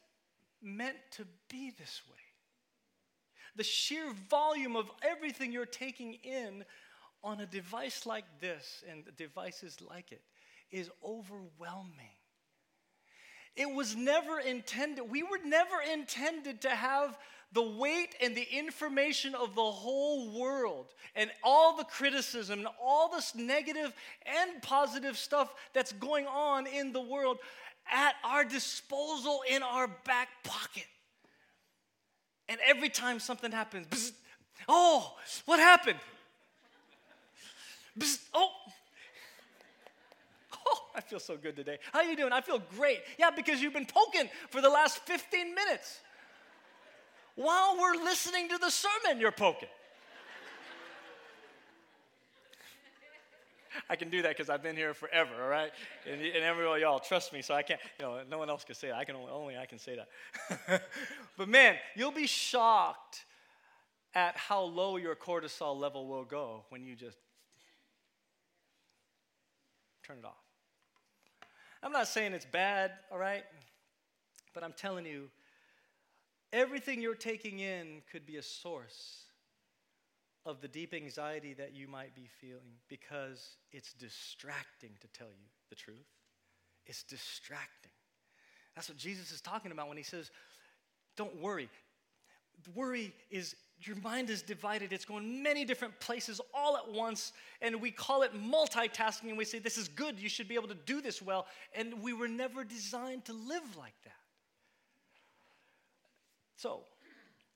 [0.62, 2.18] meant to be this way.
[3.56, 6.66] The sheer volume of everything you're taking in
[7.24, 10.22] on a device like this and devices like it
[10.72, 12.16] is overwhelming.
[13.56, 17.18] It was never intended, we were never intended to have
[17.54, 23.10] the weight and the information of the whole world and all the criticism and all
[23.10, 23.94] this negative
[24.26, 27.38] and positive stuff that's going on in the world
[27.90, 30.86] at our disposal in our back pocket.
[32.50, 34.12] And every time something happens, bzz,
[34.68, 36.00] oh, what happened?
[37.98, 38.50] Bzz, oh,
[40.68, 41.78] oh, I feel so good today.
[41.94, 42.34] How you doing?
[42.34, 43.02] I feel great.
[43.18, 46.02] Yeah, because you've been poking for the last 15 minutes.
[47.36, 49.70] While we're listening to the sermon, you're poking.
[53.90, 55.72] I can do that because I've been here forever, all right?
[56.10, 58.76] And, and everyone, y'all, trust me, so I can't, you know, no one else can
[58.76, 58.96] say that.
[58.96, 60.84] I can only, only I can say that.
[61.38, 63.26] but man, you'll be shocked
[64.14, 67.18] at how low your cortisol level will go when you just
[70.06, 70.34] turn it off.
[71.82, 73.44] I'm not saying it's bad, all right?
[74.54, 75.30] But I'm telling you,
[76.54, 79.26] everything you're taking in could be a source
[80.46, 85.48] of the deep anxiety that you might be feeling because it's distracting to tell you
[85.70, 86.08] the truth.
[86.86, 87.92] It's distracting.
[88.76, 90.30] That's what Jesus is talking about when he says,
[91.18, 91.70] Don't worry.
[92.76, 94.94] Worry is your mind is divided.
[94.94, 99.46] It's going many different places all at once, and we call it multitasking, and we
[99.46, 100.20] say, This is good.
[100.20, 101.48] You should be able to do this well.
[101.76, 104.14] And we were never designed to live like that.
[106.56, 106.84] So,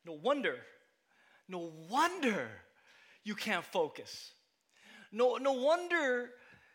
[0.06, 0.58] no wonder,
[1.48, 2.50] no wonder
[3.24, 4.32] you can't focus.
[5.12, 6.32] No, no wonder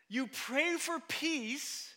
[0.08, 1.94] you pray for peace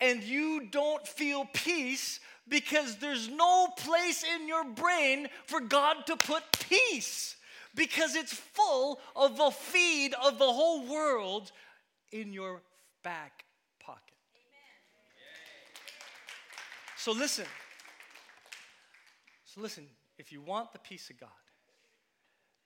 [0.00, 6.16] and you don't feel peace because there's no place in your brain for God to
[6.16, 7.36] put peace
[7.74, 11.52] because it's full of the feed of the whole world
[12.12, 12.62] in your
[13.02, 13.44] back
[13.80, 14.14] pocket.
[16.96, 17.46] So listen.
[19.44, 19.86] So listen,
[20.18, 21.28] if you want the peace of God,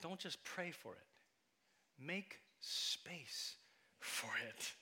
[0.01, 2.05] don't just pray for it.
[2.05, 3.57] Make space
[3.99, 4.73] for it.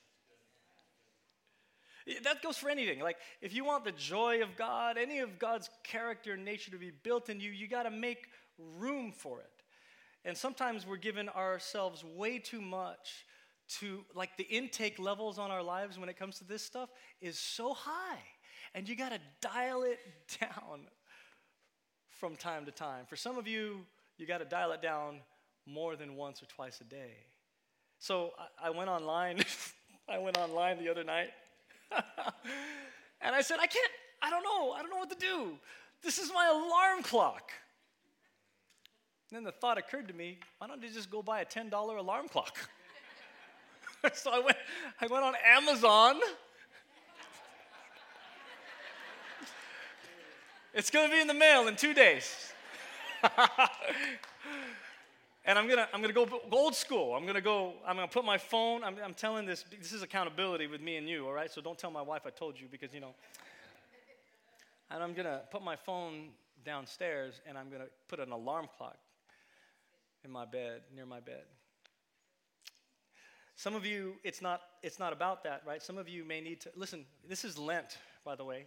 [2.23, 2.99] That goes for anything.
[2.99, 6.77] Like, if you want the joy of God, any of God's character and nature to
[6.77, 8.27] be built in you, you got to make
[8.79, 9.63] room for it.
[10.25, 13.25] And sometimes we're giving ourselves way too much
[13.79, 16.89] to, like, the intake levels on our lives when it comes to this stuff
[17.21, 18.19] is so high.
[18.73, 19.99] And you got to dial it
[20.39, 20.87] down
[22.09, 23.05] from time to time.
[23.07, 23.85] For some of you,
[24.17, 25.19] you got to dial it down
[25.65, 27.13] more than once or twice a day.
[27.99, 29.43] So I, I went online.
[30.09, 31.29] I went online the other night
[33.21, 35.57] and I said, I can't, I don't know, I don't know what to do.
[36.03, 37.51] This is my alarm clock.
[39.29, 41.71] And then the thought occurred to me, why don't you just go buy a $10
[41.71, 42.57] alarm clock?
[44.13, 44.57] so I went,
[45.01, 46.15] I went on Amazon.
[50.73, 52.53] it's going to be in the mail in two days.
[55.45, 57.15] And I'm gonna, I'm gonna go old school.
[57.15, 60.67] I'm gonna go, I'm gonna put my phone, I'm, I'm telling this, this is accountability
[60.67, 61.51] with me and you, all right?
[61.51, 63.15] So don't tell my wife I told you because, you know.
[64.91, 66.29] And I'm gonna put my phone
[66.65, 68.97] downstairs and I'm gonna put an alarm clock
[70.23, 71.43] in my bed, near my bed.
[73.55, 75.81] Some of you, it's not, it's not about that, right?
[75.81, 78.65] Some of you may need to, listen, this is Lent, by the way.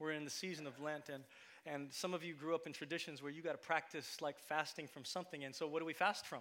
[0.00, 1.22] We're in the season of Lent, and
[1.66, 4.86] and some of you grew up in traditions where you got to practice like fasting
[4.86, 5.44] from something.
[5.44, 6.40] And so, what do we fast from?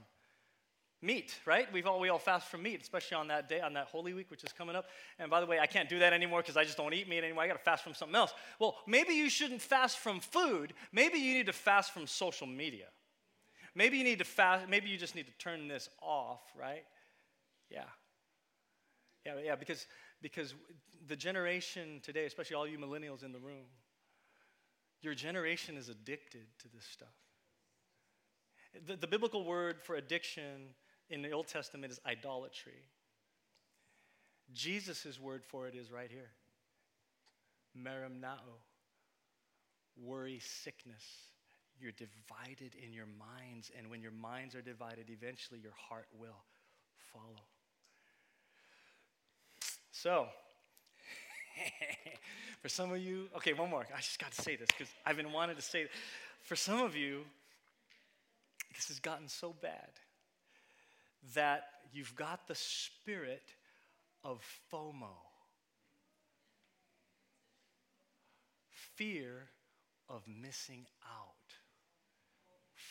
[1.02, 1.72] Meat, right?
[1.74, 4.32] We've all, we all fast from meat, especially on that day, on that Holy Week,
[4.32, 4.86] which is coming up.
[5.20, 7.24] And by the way, I can't do that anymore because I just don't eat meat
[7.24, 7.44] anymore.
[7.44, 8.34] I got to fast from something else.
[8.58, 10.74] Well, maybe you shouldn't fast from food.
[10.94, 12.86] Maybe you need to fast from social media.
[13.76, 16.84] Maybe you need to fast, maybe you just need to turn this off, right?
[17.70, 17.84] Yeah.
[19.26, 19.88] Yeah, yeah, because,
[20.22, 20.54] because
[21.08, 23.66] the generation today, especially all you millennials in the room,
[25.04, 27.14] your generation is addicted to this stuff.
[28.88, 30.70] The, the biblical word for addiction
[31.10, 32.82] in the Old Testament is idolatry.
[34.54, 36.32] Jesus' word for it is right here
[37.78, 38.38] merimnao,
[39.98, 41.04] worry, sickness.
[41.80, 46.44] You're divided in your minds, and when your minds are divided, eventually your heart will
[47.12, 47.42] follow.
[49.92, 50.28] So,
[52.62, 53.86] For some of you, okay, one more.
[53.94, 55.92] I just got to say this because I've been wanting to say it.
[56.44, 57.22] For some of you,
[58.76, 59.90] this has gotten so bad
[61.36, 63.44] that you've got the spirit
[64.24, 65.10] of FOMO
[68.96, 69.50] fear
[70.10, 71.34] of missing out.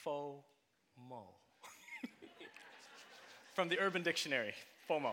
[0.04, 1.24] FOMO.
[3.54, 4.54] From the Urban Dictionary,
[4.88, 5.12] FOMO.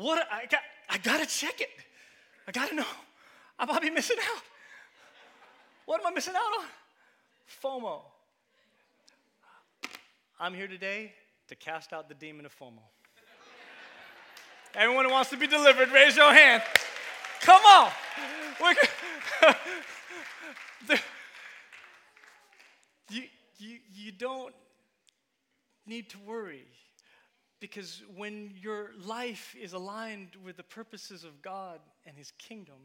[0.00, 1.68] What I got I gotta check it.
[2.48, 2.86] I gotta know.
[3.58, 4.42] I might be missing out.
[5.84, 6.64] What am I missing out on?
[7.62, 8.00] FOMO.
[10.40, 11.12] I'm here today
[11.48, 12.80] to cast out the demon of FOMO.
[14.74, 16.62] Everyone who wants to be delivered, raise your hand.
[17.42, 17.90] Come on.
[23.10, 23.24] you,
[23.58, 24.54] you, you don't
[25.86, 26.64] need to worry.
[27.60, 32.76] Because when your life is aligned with the purposes of God and His kingdom,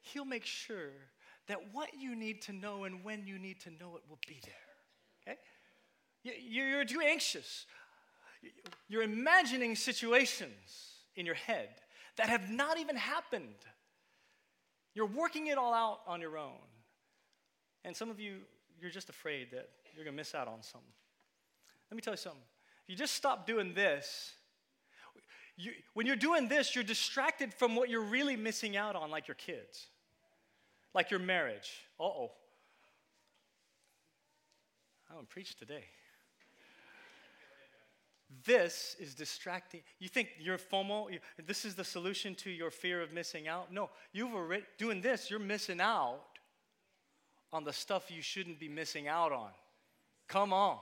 [0.00, 0.90] He'll make sure
[1.46, 4.40] that what you need to know and when you need to know it will be
[4.44, 5.34] there.
[5.34, 5.38] Okay?
[6.22, 7.66] You're too anxious.
[8.88, 11.68] You're imagining situations in your head
[12.16, 13.54] that have not even happened.
[14.94, 16.52] You're working it all out on your own.
[17.84, 18.38] And some of you,
[18.80, 20.88] you're just afraid that you're going to miss out on something.
[21.90, 22.40] Let me tell you something
[22.86, 24.32] you just stop doing this,
[25.56, 29.28] you, when you're doing this, you're distracted from what you're really missing out on, like
[29.28, 29.86] your kids,
[30.94, 31.70] like your marriage.
[31.98, 32.32] Uh oh.
[35.08, 35.84] I haven't preach today.
[38.44, 39.82] This is distracting.
[40.00, 41.06] You think your FOMO,
[41.46, 43.72] this is the solution to your fear of missing out?
[43.72, 46.20] No, you've already, doing this, you're missing out
[47.52, 49.50] on the stuff you shouldn't be missing out on.
[50.26, 50.78] Come on.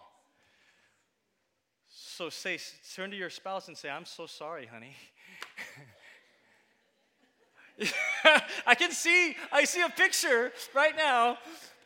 [1.95, 2.59] So say,
[2.95, 4.97] turn to your spouse and say, I'm so sorry, honey.
[8.66, 11.38] I can see, I see a picture right now.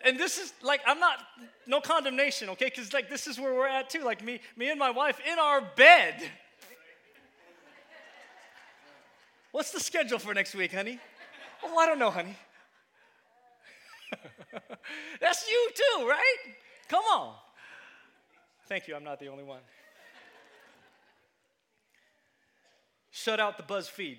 [0.05, 1.19] And this is like, I'm not,
[1.67, 2.67] no condemnation, okay?
[2.67, 4.05] Because like this is where we're at too.
[4.05, 6.31] Like me, me and my wife in our bed.
[9.53, 11.01] What's the schedule for next week, honey?
[11.65, 12.37] Oh, I don't know, honey.
[15.21, 16.37] That's you too, right?
[16.89, 17.35] Come on.
[18.69, 19.61] Thank you, I'm not the only one.
[23.17, 24.19] Shut out the BuzzFeed.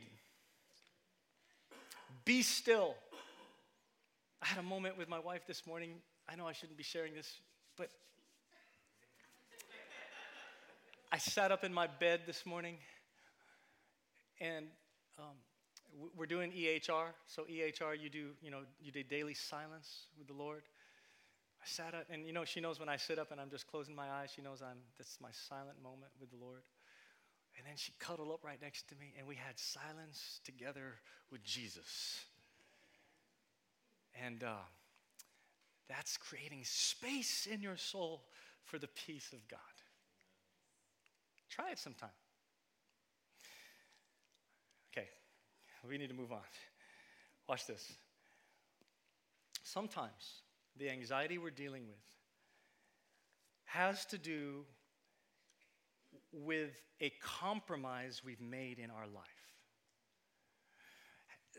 [2.26, 2.96] Be still.
[4.42, 5.92] I had a moment with my wife this morning.
[6.28, 7.32] I know I shouldn't be sharing this,
[7.78, 7.92] but
[11.12, 12.78] I sat up in my bed this morning
[14.42, 14.66] and
[15.20, 15.36] um,
[16.18, 17.10] we're doing EHR.
[17.28, 20.64] So EHR, you do, you know, you do daily silence with the Lord.
[21.62, 23.68] I sat up, and you know, she knows when I sit up and I'm just
[23.68, 24.32] closing my eyes.
[24.36, 24.80] She knows I'm.
[24.98, 26.64] That's my silent moment with the Lord.
[27.58, 30.96] And then she cuddled up right next to me, and we had silence together
[31.32, 32.24] with Jesus.
[34.24, 34.64] And uh,
[35.90, 38.24] that's creating space in your soul
[38.64, 39.60] for the peace of God.
[41.50, 42.10] Try it sometime.
[44.94, 45.08] Okay,
[45.88, 46.40] we need to move on.
[47.50, 47.94] Watch this.
[49.64, 50.42] Sometimes
[50.78, 51.96] the anxiety we're dealing with
[53.66, 54.66] has to do
[56.32, 59.26] with a compromise we've made in our life.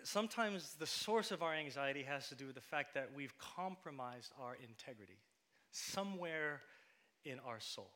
[0.04, 4.32] Sometimes the source of our anxiety has to do with the fact that we've compromised
[4.40, 5.18] our integrity
[5.70, 6.60] somewhere
[7.24, 7.90] in our soul.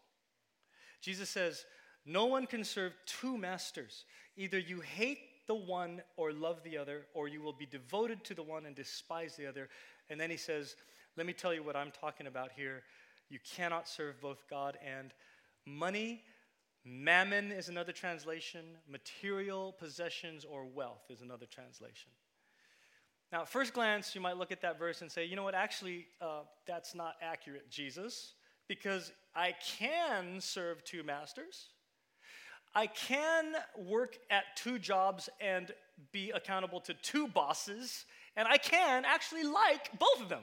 [1.01, 1.65] Jesus says,
[2.05, 4.05] No one can serve two masters.
[4.37, 8.35] Either you hate the one or love the other, or you will be devoted to
[8.35, 9.69] the one and despise the other.
[10.11, 10.77] And then he says,
[11.17, 12.83] Let me tell you what I'm talking about here.
[13.29, 15.13] You cannot serve both God and
[15.67, 16.23] money.
[16.85, 18.65] Mammon is another translation.
[18.89, 22.11] Material possessions or wealth is another translation.
[23.31, 25.55] Now, at first glance, you might look at that verse and say, you know what,
[25.55, 28.35] actually, uh, that's not accurate, Jesus,
[28.69, 31.69] because I can serve two masters.
[32.75, 35.73] I can work at two jobs and
[36.11, 38.05] be accountable to two bosses,
[38.37, 40.43] and I can actually like both of them.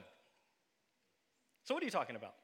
[1.64, 2.34] So, what are you talking about?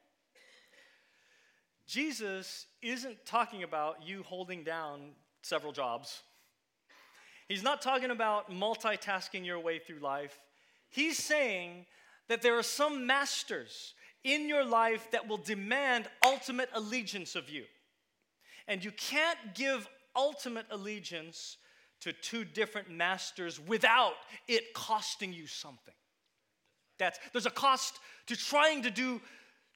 [1.87, 5.11] Jesus isn't talking about you holding down
[5.41, 6.21] several jobs.
[7.47, 10.37] He's not talking about multitasking your way through life.
[10.89, 11.85] He's saying
[12.27, 17.63] that there are some masters in your life that will demand ultimate allegiance of you.
[18.67, 21.57] And you can't give ultimate allegiance
[22.01, 24.13] to two different masters without
[24.47, 25.93] it costing you something.
[26.99, 29.21] That's, there's a cost to trying to do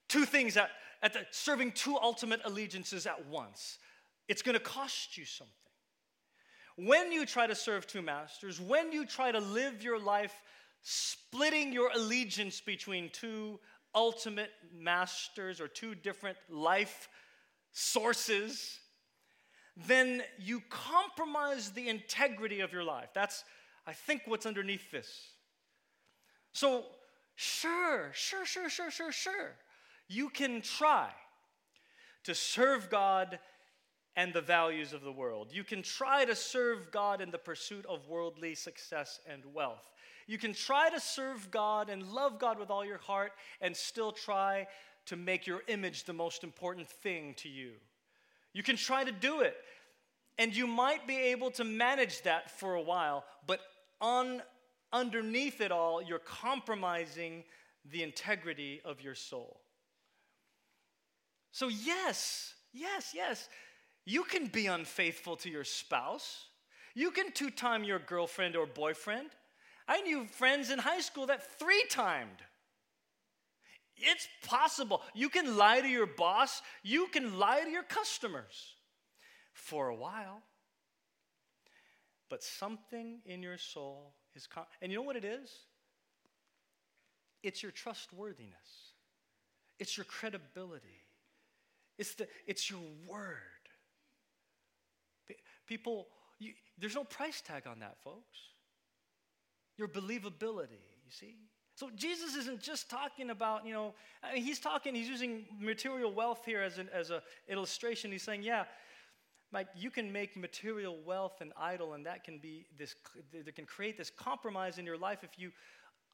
[0.09, 0.69] two things at,
[1.01, 3.77] at the, serving two ultimate allegiances at once.
[4.27, 5.53] It's going to cost you something.
[6.77, 10.33] When you try to serve two masters, when you try to live your life
[10.81, 13.59] splitting your allegiance between two
[13.93, 17.09] ultimate masters or two different life
[17.71, 18.79] sources,
[19.75, 23.09] then you compromise the integrity of your life.
[23.13, 23.43] That's,
[23.85, 25.29] I think, what's underneath this.
[26.53, 26.85] So,
[27.35, 29.55] sure, sure, sure, sure, sure, sure.
[30.11, 31.09] You can try
[32.25, 33.39] to serve God
[34.17, 35.51] and the values of the world.
[35.53, 39.89] You can try to serve God in the pursuit of worldly success and wealth.
[40.27, 43.31] You can try to serve God and love God with all your heart
[43.61, 44.67] and still try
[45.05, 47.71] to make your image the most important thing to you.
[48.51, 49.55] You can try to do it,
[50.37, 53.61] and you might be able to manage that for a while, but
[54.01, 54.41] on
[54.91, 57.45] underneath it all, you're compromising
[57.89, 59.61] the integrity of your soul.
[61.51, 63.49] So, yes, yes, yes,
[64.05, 66.45] you can be unfaithful to your spouse.
[66.95, 69.29] You can two time your girlfriend or boyfriend.
[69.87, 72.41] I knew friends in high school that three timed.
[73.97, 75.01] It's possible.
[75.13, 78.75] You can lie to your boss, you can lie to your customers
[79.53, 80.41] for a while.
[82.29, 85.51] But something in your soul is, con- and you know what it is?
[87.43, 88.93] It's your trustworthiness,
[89.79, 91.00] it's your credibility,
[92.01, 93.37] it's, the, it's your word.
[95.67, 96.07] People,
[96.39, 98.39] you, there's no price tag on that, folks.
[99.77, 101.35] Your believability, you see?
[101.75, 103.93] So Jesus isn't just talking about, you know,
[104.23, 108.11] I mean, he's talking, he's using material wealth here as an as a illustration.
[108.11, 108.65] He's saying, yeah,
[109.53, 112.95] like you can make material wealth an idol, and that can be this,
[113.31, 115.51] that can create this compromise in your life if you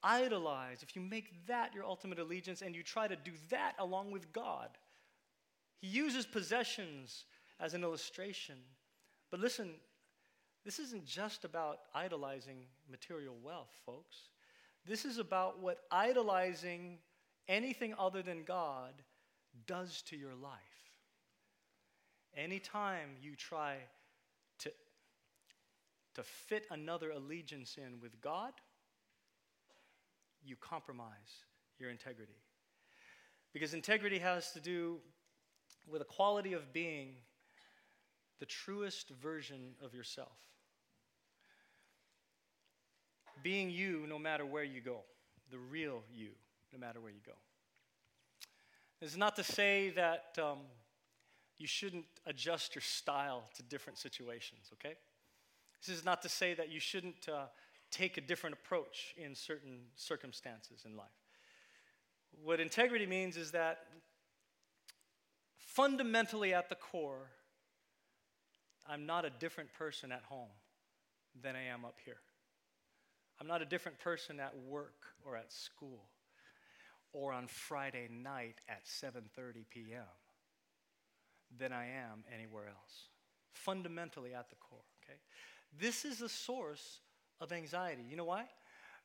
[0.04, 4.12] idolize, if you make that your ultimate allegiance and you try to do that along
[4.12, 4.70] with God.
[5.80, 7.26] He uses possessions
[7.60, 8.56] as an illustration.
[9.30, 9.70] But listen,
[10.66, 14.18] this isn't just about idolizing material wealth, folks.
[14.86, 16.98] This is about what idolizing
[17.48, 18.94] anything other than God
[19.66, 20.60] does to your life.
[22.36, 23.78] Anytime you try
[24.60, 24.72] to,
[26.16, 28.54] to fit another allegiance in with God,
[30.46, 31.46] you compromise
[31.80, 32.40] your integrity.
[33.54, 34.98] Because integrity has to do
[35.90, 37.16] with a quality of being
[38.40, 40.38] the truest version of yourself.
[43.44, 45.00] Being you no matter where you go,
[45.52, 46.30] the real you
[46.74, 47.34] no matter where you go.
[49.00, 50.60] This is not to say that um,
[51.58, 54.96] you shouldn't adjust your style to different situations, okay?
[55.86, 57.46] This is not to say that you shouldn't uh,
[57.92, 61.08] take a different approach in certain circumstances in life.
[62.44, 63.86] What integrity means is that
[65.78, 67.30] fundamentally at the core,
[68.90, 70.50] I'm not a different person at home
[71.40, 72.18] than I am up here.
[73.40, 76.10] I'm not a different person at work or at school
[77.14, 80.18] or on Friday night at 7:30 p.m.
[81.56, 83.10] than I am anywhere else.
[83.54, 85.20] Fundamentally at the core, okay?
[85.80, 87.02] This is a source
[87.40, 88.04] of anxiety.
[88.10, 88.46] You know why?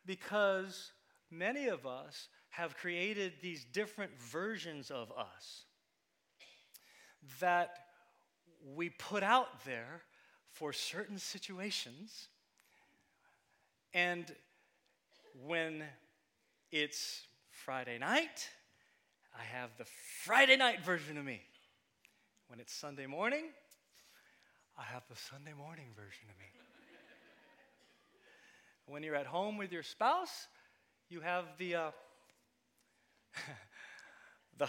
[0.07, 0.93] Because
[1.31, 5.67] many of us have created these different versions of us
[7.41, 7.87] that
[8.75, 10.03] we put out there
[10.51, 12.29] for certain situations.
[13.95, 14.35] And
[15.47, 15.85] when
[16.71, 18.49] it's Friday night,
[19.39, 19.85] I have the
[20.25, 21.43] Friday night version of me.
[22.49, 23.45] When it's Sunday morning,
[24.79, 26.47] I have the Sunday morning version of me.
[28.87, 30.49] when you're at home with your spouse,
[31.09, 31.91] you have the uh,
[34.59, 34.69] the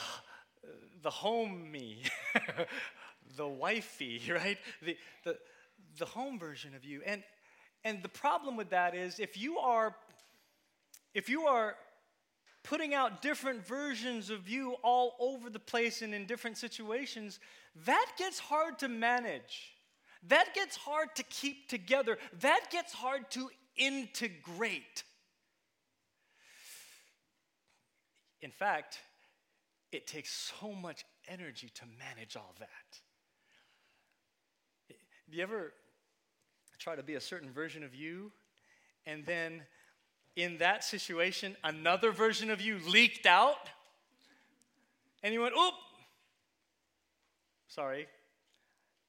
[1.01, 2.03] the home me,
[3.37, 4.57] the wifey, right?
[4.81, 5.37] The, the
[5.97, 7.01] the home version of you.
[7.05, 7.23] And
[7.83, 9.95] and the problem with that is if you are
[11.13, 11.75] if you are
[12.63, 17.39] putting out different versions of you all over the place and in different situations,
[17.85, 19.73] that gets hard to manage.
[20.29, 22.17] That gets hard to keep together.
[22.39, 25.03] That gets hard to integrate.
[28.41, 28.99] In fact,
[29.93, 32.99] it takes so much energy to manage all that.
[35.29, 35.73] Do you ever
[36.77, 38.31] try to be a certain version of you
[39.05, 39.63] and then
[40.35, 43.69] in that situation, another version of you leaked out,
[45.21, 45.75] and you went, oop,
[47.67, 48.07] sorry,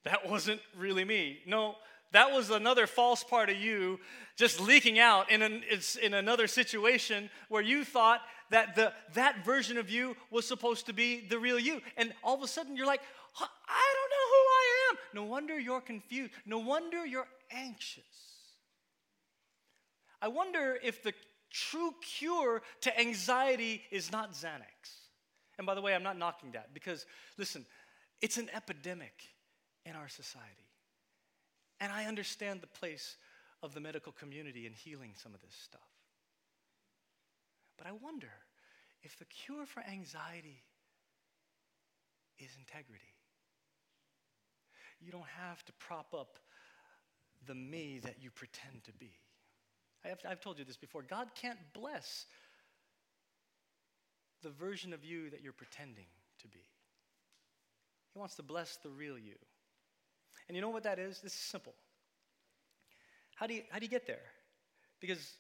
[0.05, 1.39] that wasn't really me.
[1.47, 1.77] No,
[2.15, 3.99] that was another false part of you
[4.37, 5.63] just leaking out in, an,
[6.01, 10.93] in another situation where you thought that the, that version of you was supposed to
[10.93, 11.81] be the real you.
[11.97, 13.01] And all of a sudden you're like,
[13.41, 14.97] I don't know who I am.
[15.15, 16.33] No wonder you're confused.
[16.47, 18.05] No wonder you're anxious.
[20.23, 21.15] I wonder if the
[21.51, 25.01] true cure to anxiety is not Xanax.
[25.59, 27.07] And by the way, I'm not knocking that because,
[27.39, 27.67] listen,
[28.23, 29.15] it's an epidemic
[29.85, 30.65] in our society.
[31.85, 33.19] And I understand the place
[33.63, 35.83] of the medical community in healing some of this stuff.
[37.77, 38.31] But I wonder
[39.03, 40.63] if the cure for anxiety
[42.39, 43.13] is integrity.
[44.99, 46.39] You don't have to prop up
[47.47, 49.13] the me that you pretend to be.
[50.07, 51.03] I have, I've told you this before.
[51.03, 52.25] God can't bless
[54.43, 56.07] the version of you that you're pretending
[56.41, 56.65] to be.
[58.15, 59.37] He wants to bless the real you.
[60.49, 61.21] And you know what that is?
[61.21, 61.75] This is simple.
[63.35, 64.23] How do you, how do you get there?
[65.01, 65.37] Because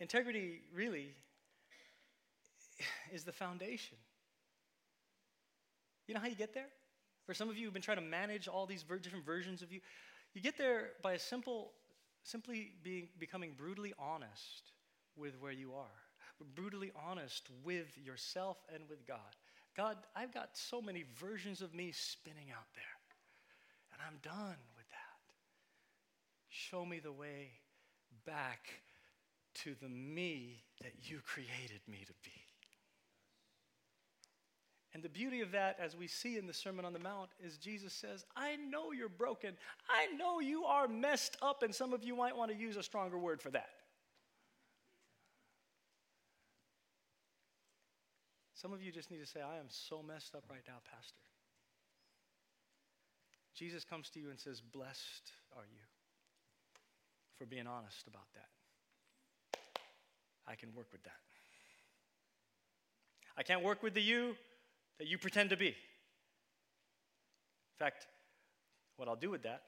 [0.00, 1.08] integrity really
[3.12, 3.96] is the foundation.
[6.06, 6.68] You know how you get there?
[7.26, 9.72] For some of you who've been trying to manage all these ver- different versions of
[9.72, 9.80] you,
[10.34, 11.72] you get there by a simple
[12.22, 14.72] simply being, becoming brutally honest
[15.16, 19.18] with where you are, brutally honest with yourself and with God.
[19.76, 22.84] God, I've got so many versions of me spinning out there,
[23.94, 25.18] and I'm done with that.
[26.48, 27.52] Show me the way
[28.26, 28.68] back
[29.62, 32.32] to the me that you created me to be.
[34.92, 37.58] And the beauty of that, as we see in the Sermon on the Mount, is
[37.58, 39.54] Jesus says, I know you're broken.
[39.88, 42.82] I know you are messed up, and some of you might want to use a
[42.82, 43.70] stronger word for that.
[48.54, 51.23] Some of you just need to say, I am so messed up right now, Pastor.
[53.54, 55.80] Jesus comes to you and says, Blessed are you
[57.38, 58.48] for being honest about that.
[60.46, 61.12] I can work with that.
[63.36, 64.36] I can't work with the you
[64.98, 65.68] that you pretend to be.
[65.68, 65.74] In
[67.78, 68.06] fact,
[68.96, 69.62] what I'll do with that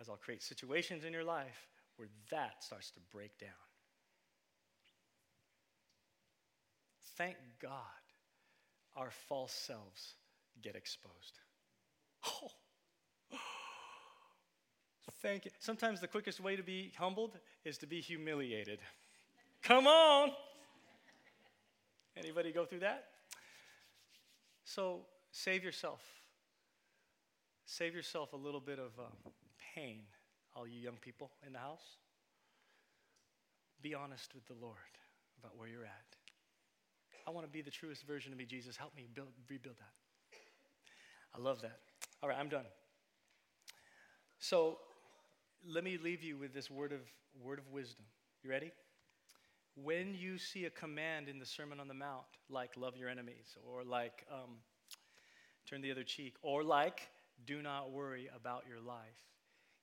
[0.00, 1.66] is I'll create situations in your life
[1.96, 3.50] where that starts to break down.
[7.16, 7.70] Thank God
[8.96, 10.14] our false selves
[10.62, 11.38] get exposed.
[12.26, 12.50] Oh.
[15.22, 15.50] Thank you.
[15.60, 18.80] Sometimes the quickest way to be humbled is to be humiliated.
[19.62, 20.32] Come on.
[22.16, 23.04] Anybody go through that?
[24.64, 26.02] So save yourself.
[27.64, 29.04] Save yourself a little bit of uh,
[29.74, 30.00] pain,
[30.54, 31.96] all you young people in the house.
[33.80, 34.76] Be honest with the Lord
[35.38, 36.16] about where you're at.
[37.26, 38.76] I want to be the truest version of me, Jesus.
[38.76, 40.38] Help me build, rebuild that.
[41.34, 41.78] I love that.
[42.22, 42.66] All right, I'm done.
[44.38, 44.78] So
[45.66, 47.00] let me leave you with this word of,
[47.42, 48.04] word of wisdom.
[48.44, 48.70] You ready?
[49.74, 53.56] When you see a command in the Sermon on the Mount, like love your enemies,
[53.66, 54.58] or like um,
[55.68, 57.08] turn the other cheek, or like
[57.44, 59.26] do not worry about your life,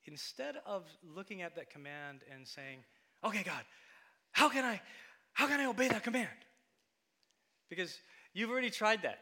[0.06, 2.80] instead of looking at that command and saying,
[3.22, 3.64] okay, God,
[4.32, 4.80] how can I,
[5.34, 6.30] how can I obey that command?
[7.70, 7.98] Because
[8.34, 9.20] you've already tried that.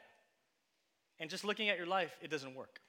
[1.19, 2.79] And just looking at your life, it doesn't work.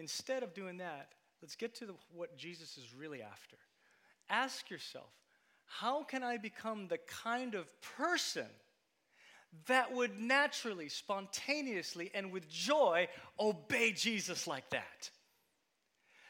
[0.00, 1.10] Instead of doing that,
[1.42, 3.56] let's get to the, what Jesus is really after.
[4.30, 5.12] Ask yourself,
[5.66, 8.46] how can I become the kind of person
[9.66, 15.10] that would naturally, spontaneously, and with joy obey Jesus like that?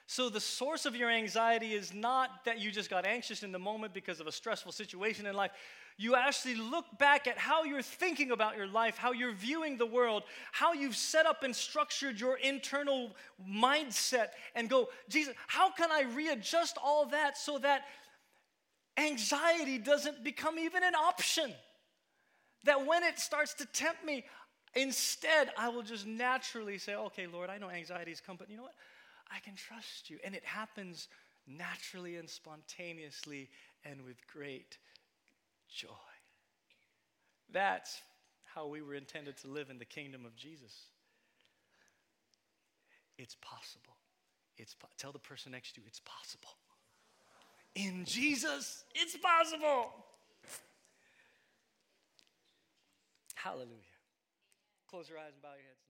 [0.08, 3.60] So, the source of your anxiety is not that you just got anxious in the
[3.60, 5.52] moment because of a stressful situation in life
[6.01, 9.84] you actually look back at how you're thinking about your life, how you're viewing the
[9.84, 13.11] world, how you've set up and structured your internal
[13.46, 17.82] mindset, and go, Jesus, how can I readjust all that so that
[18.96, 21.53] anxiety doesn't become even an option?
[22.64, 24.24] That when it starts to tempt me,
[24.74, 28.62] instead, I will just naturally say, okay, Lord, I know anxieties come, but you know
[28.62, 28.74] what?
[29.30, 30.18] I can trust you.
[30.24, 31.09] And it happens
[31.46, 33.51] naturally and spontaneously
[33.84, 34.78] and with great
[35.74, 35.88] joy.
[37.52, 38.00] That's
[38.54, 40.72] how we were intended to live in the kingdom of Jesus.
[43.18, 43.96] It's possible.
[44.56, 46.50] It's po- tell the person next to you it's possible.
[47.74, 49.92] In Jesus, it's possible.
[53.34, 53.96] Hallelujah.
[54.88, 55.89] Close your eyes and bow your heads.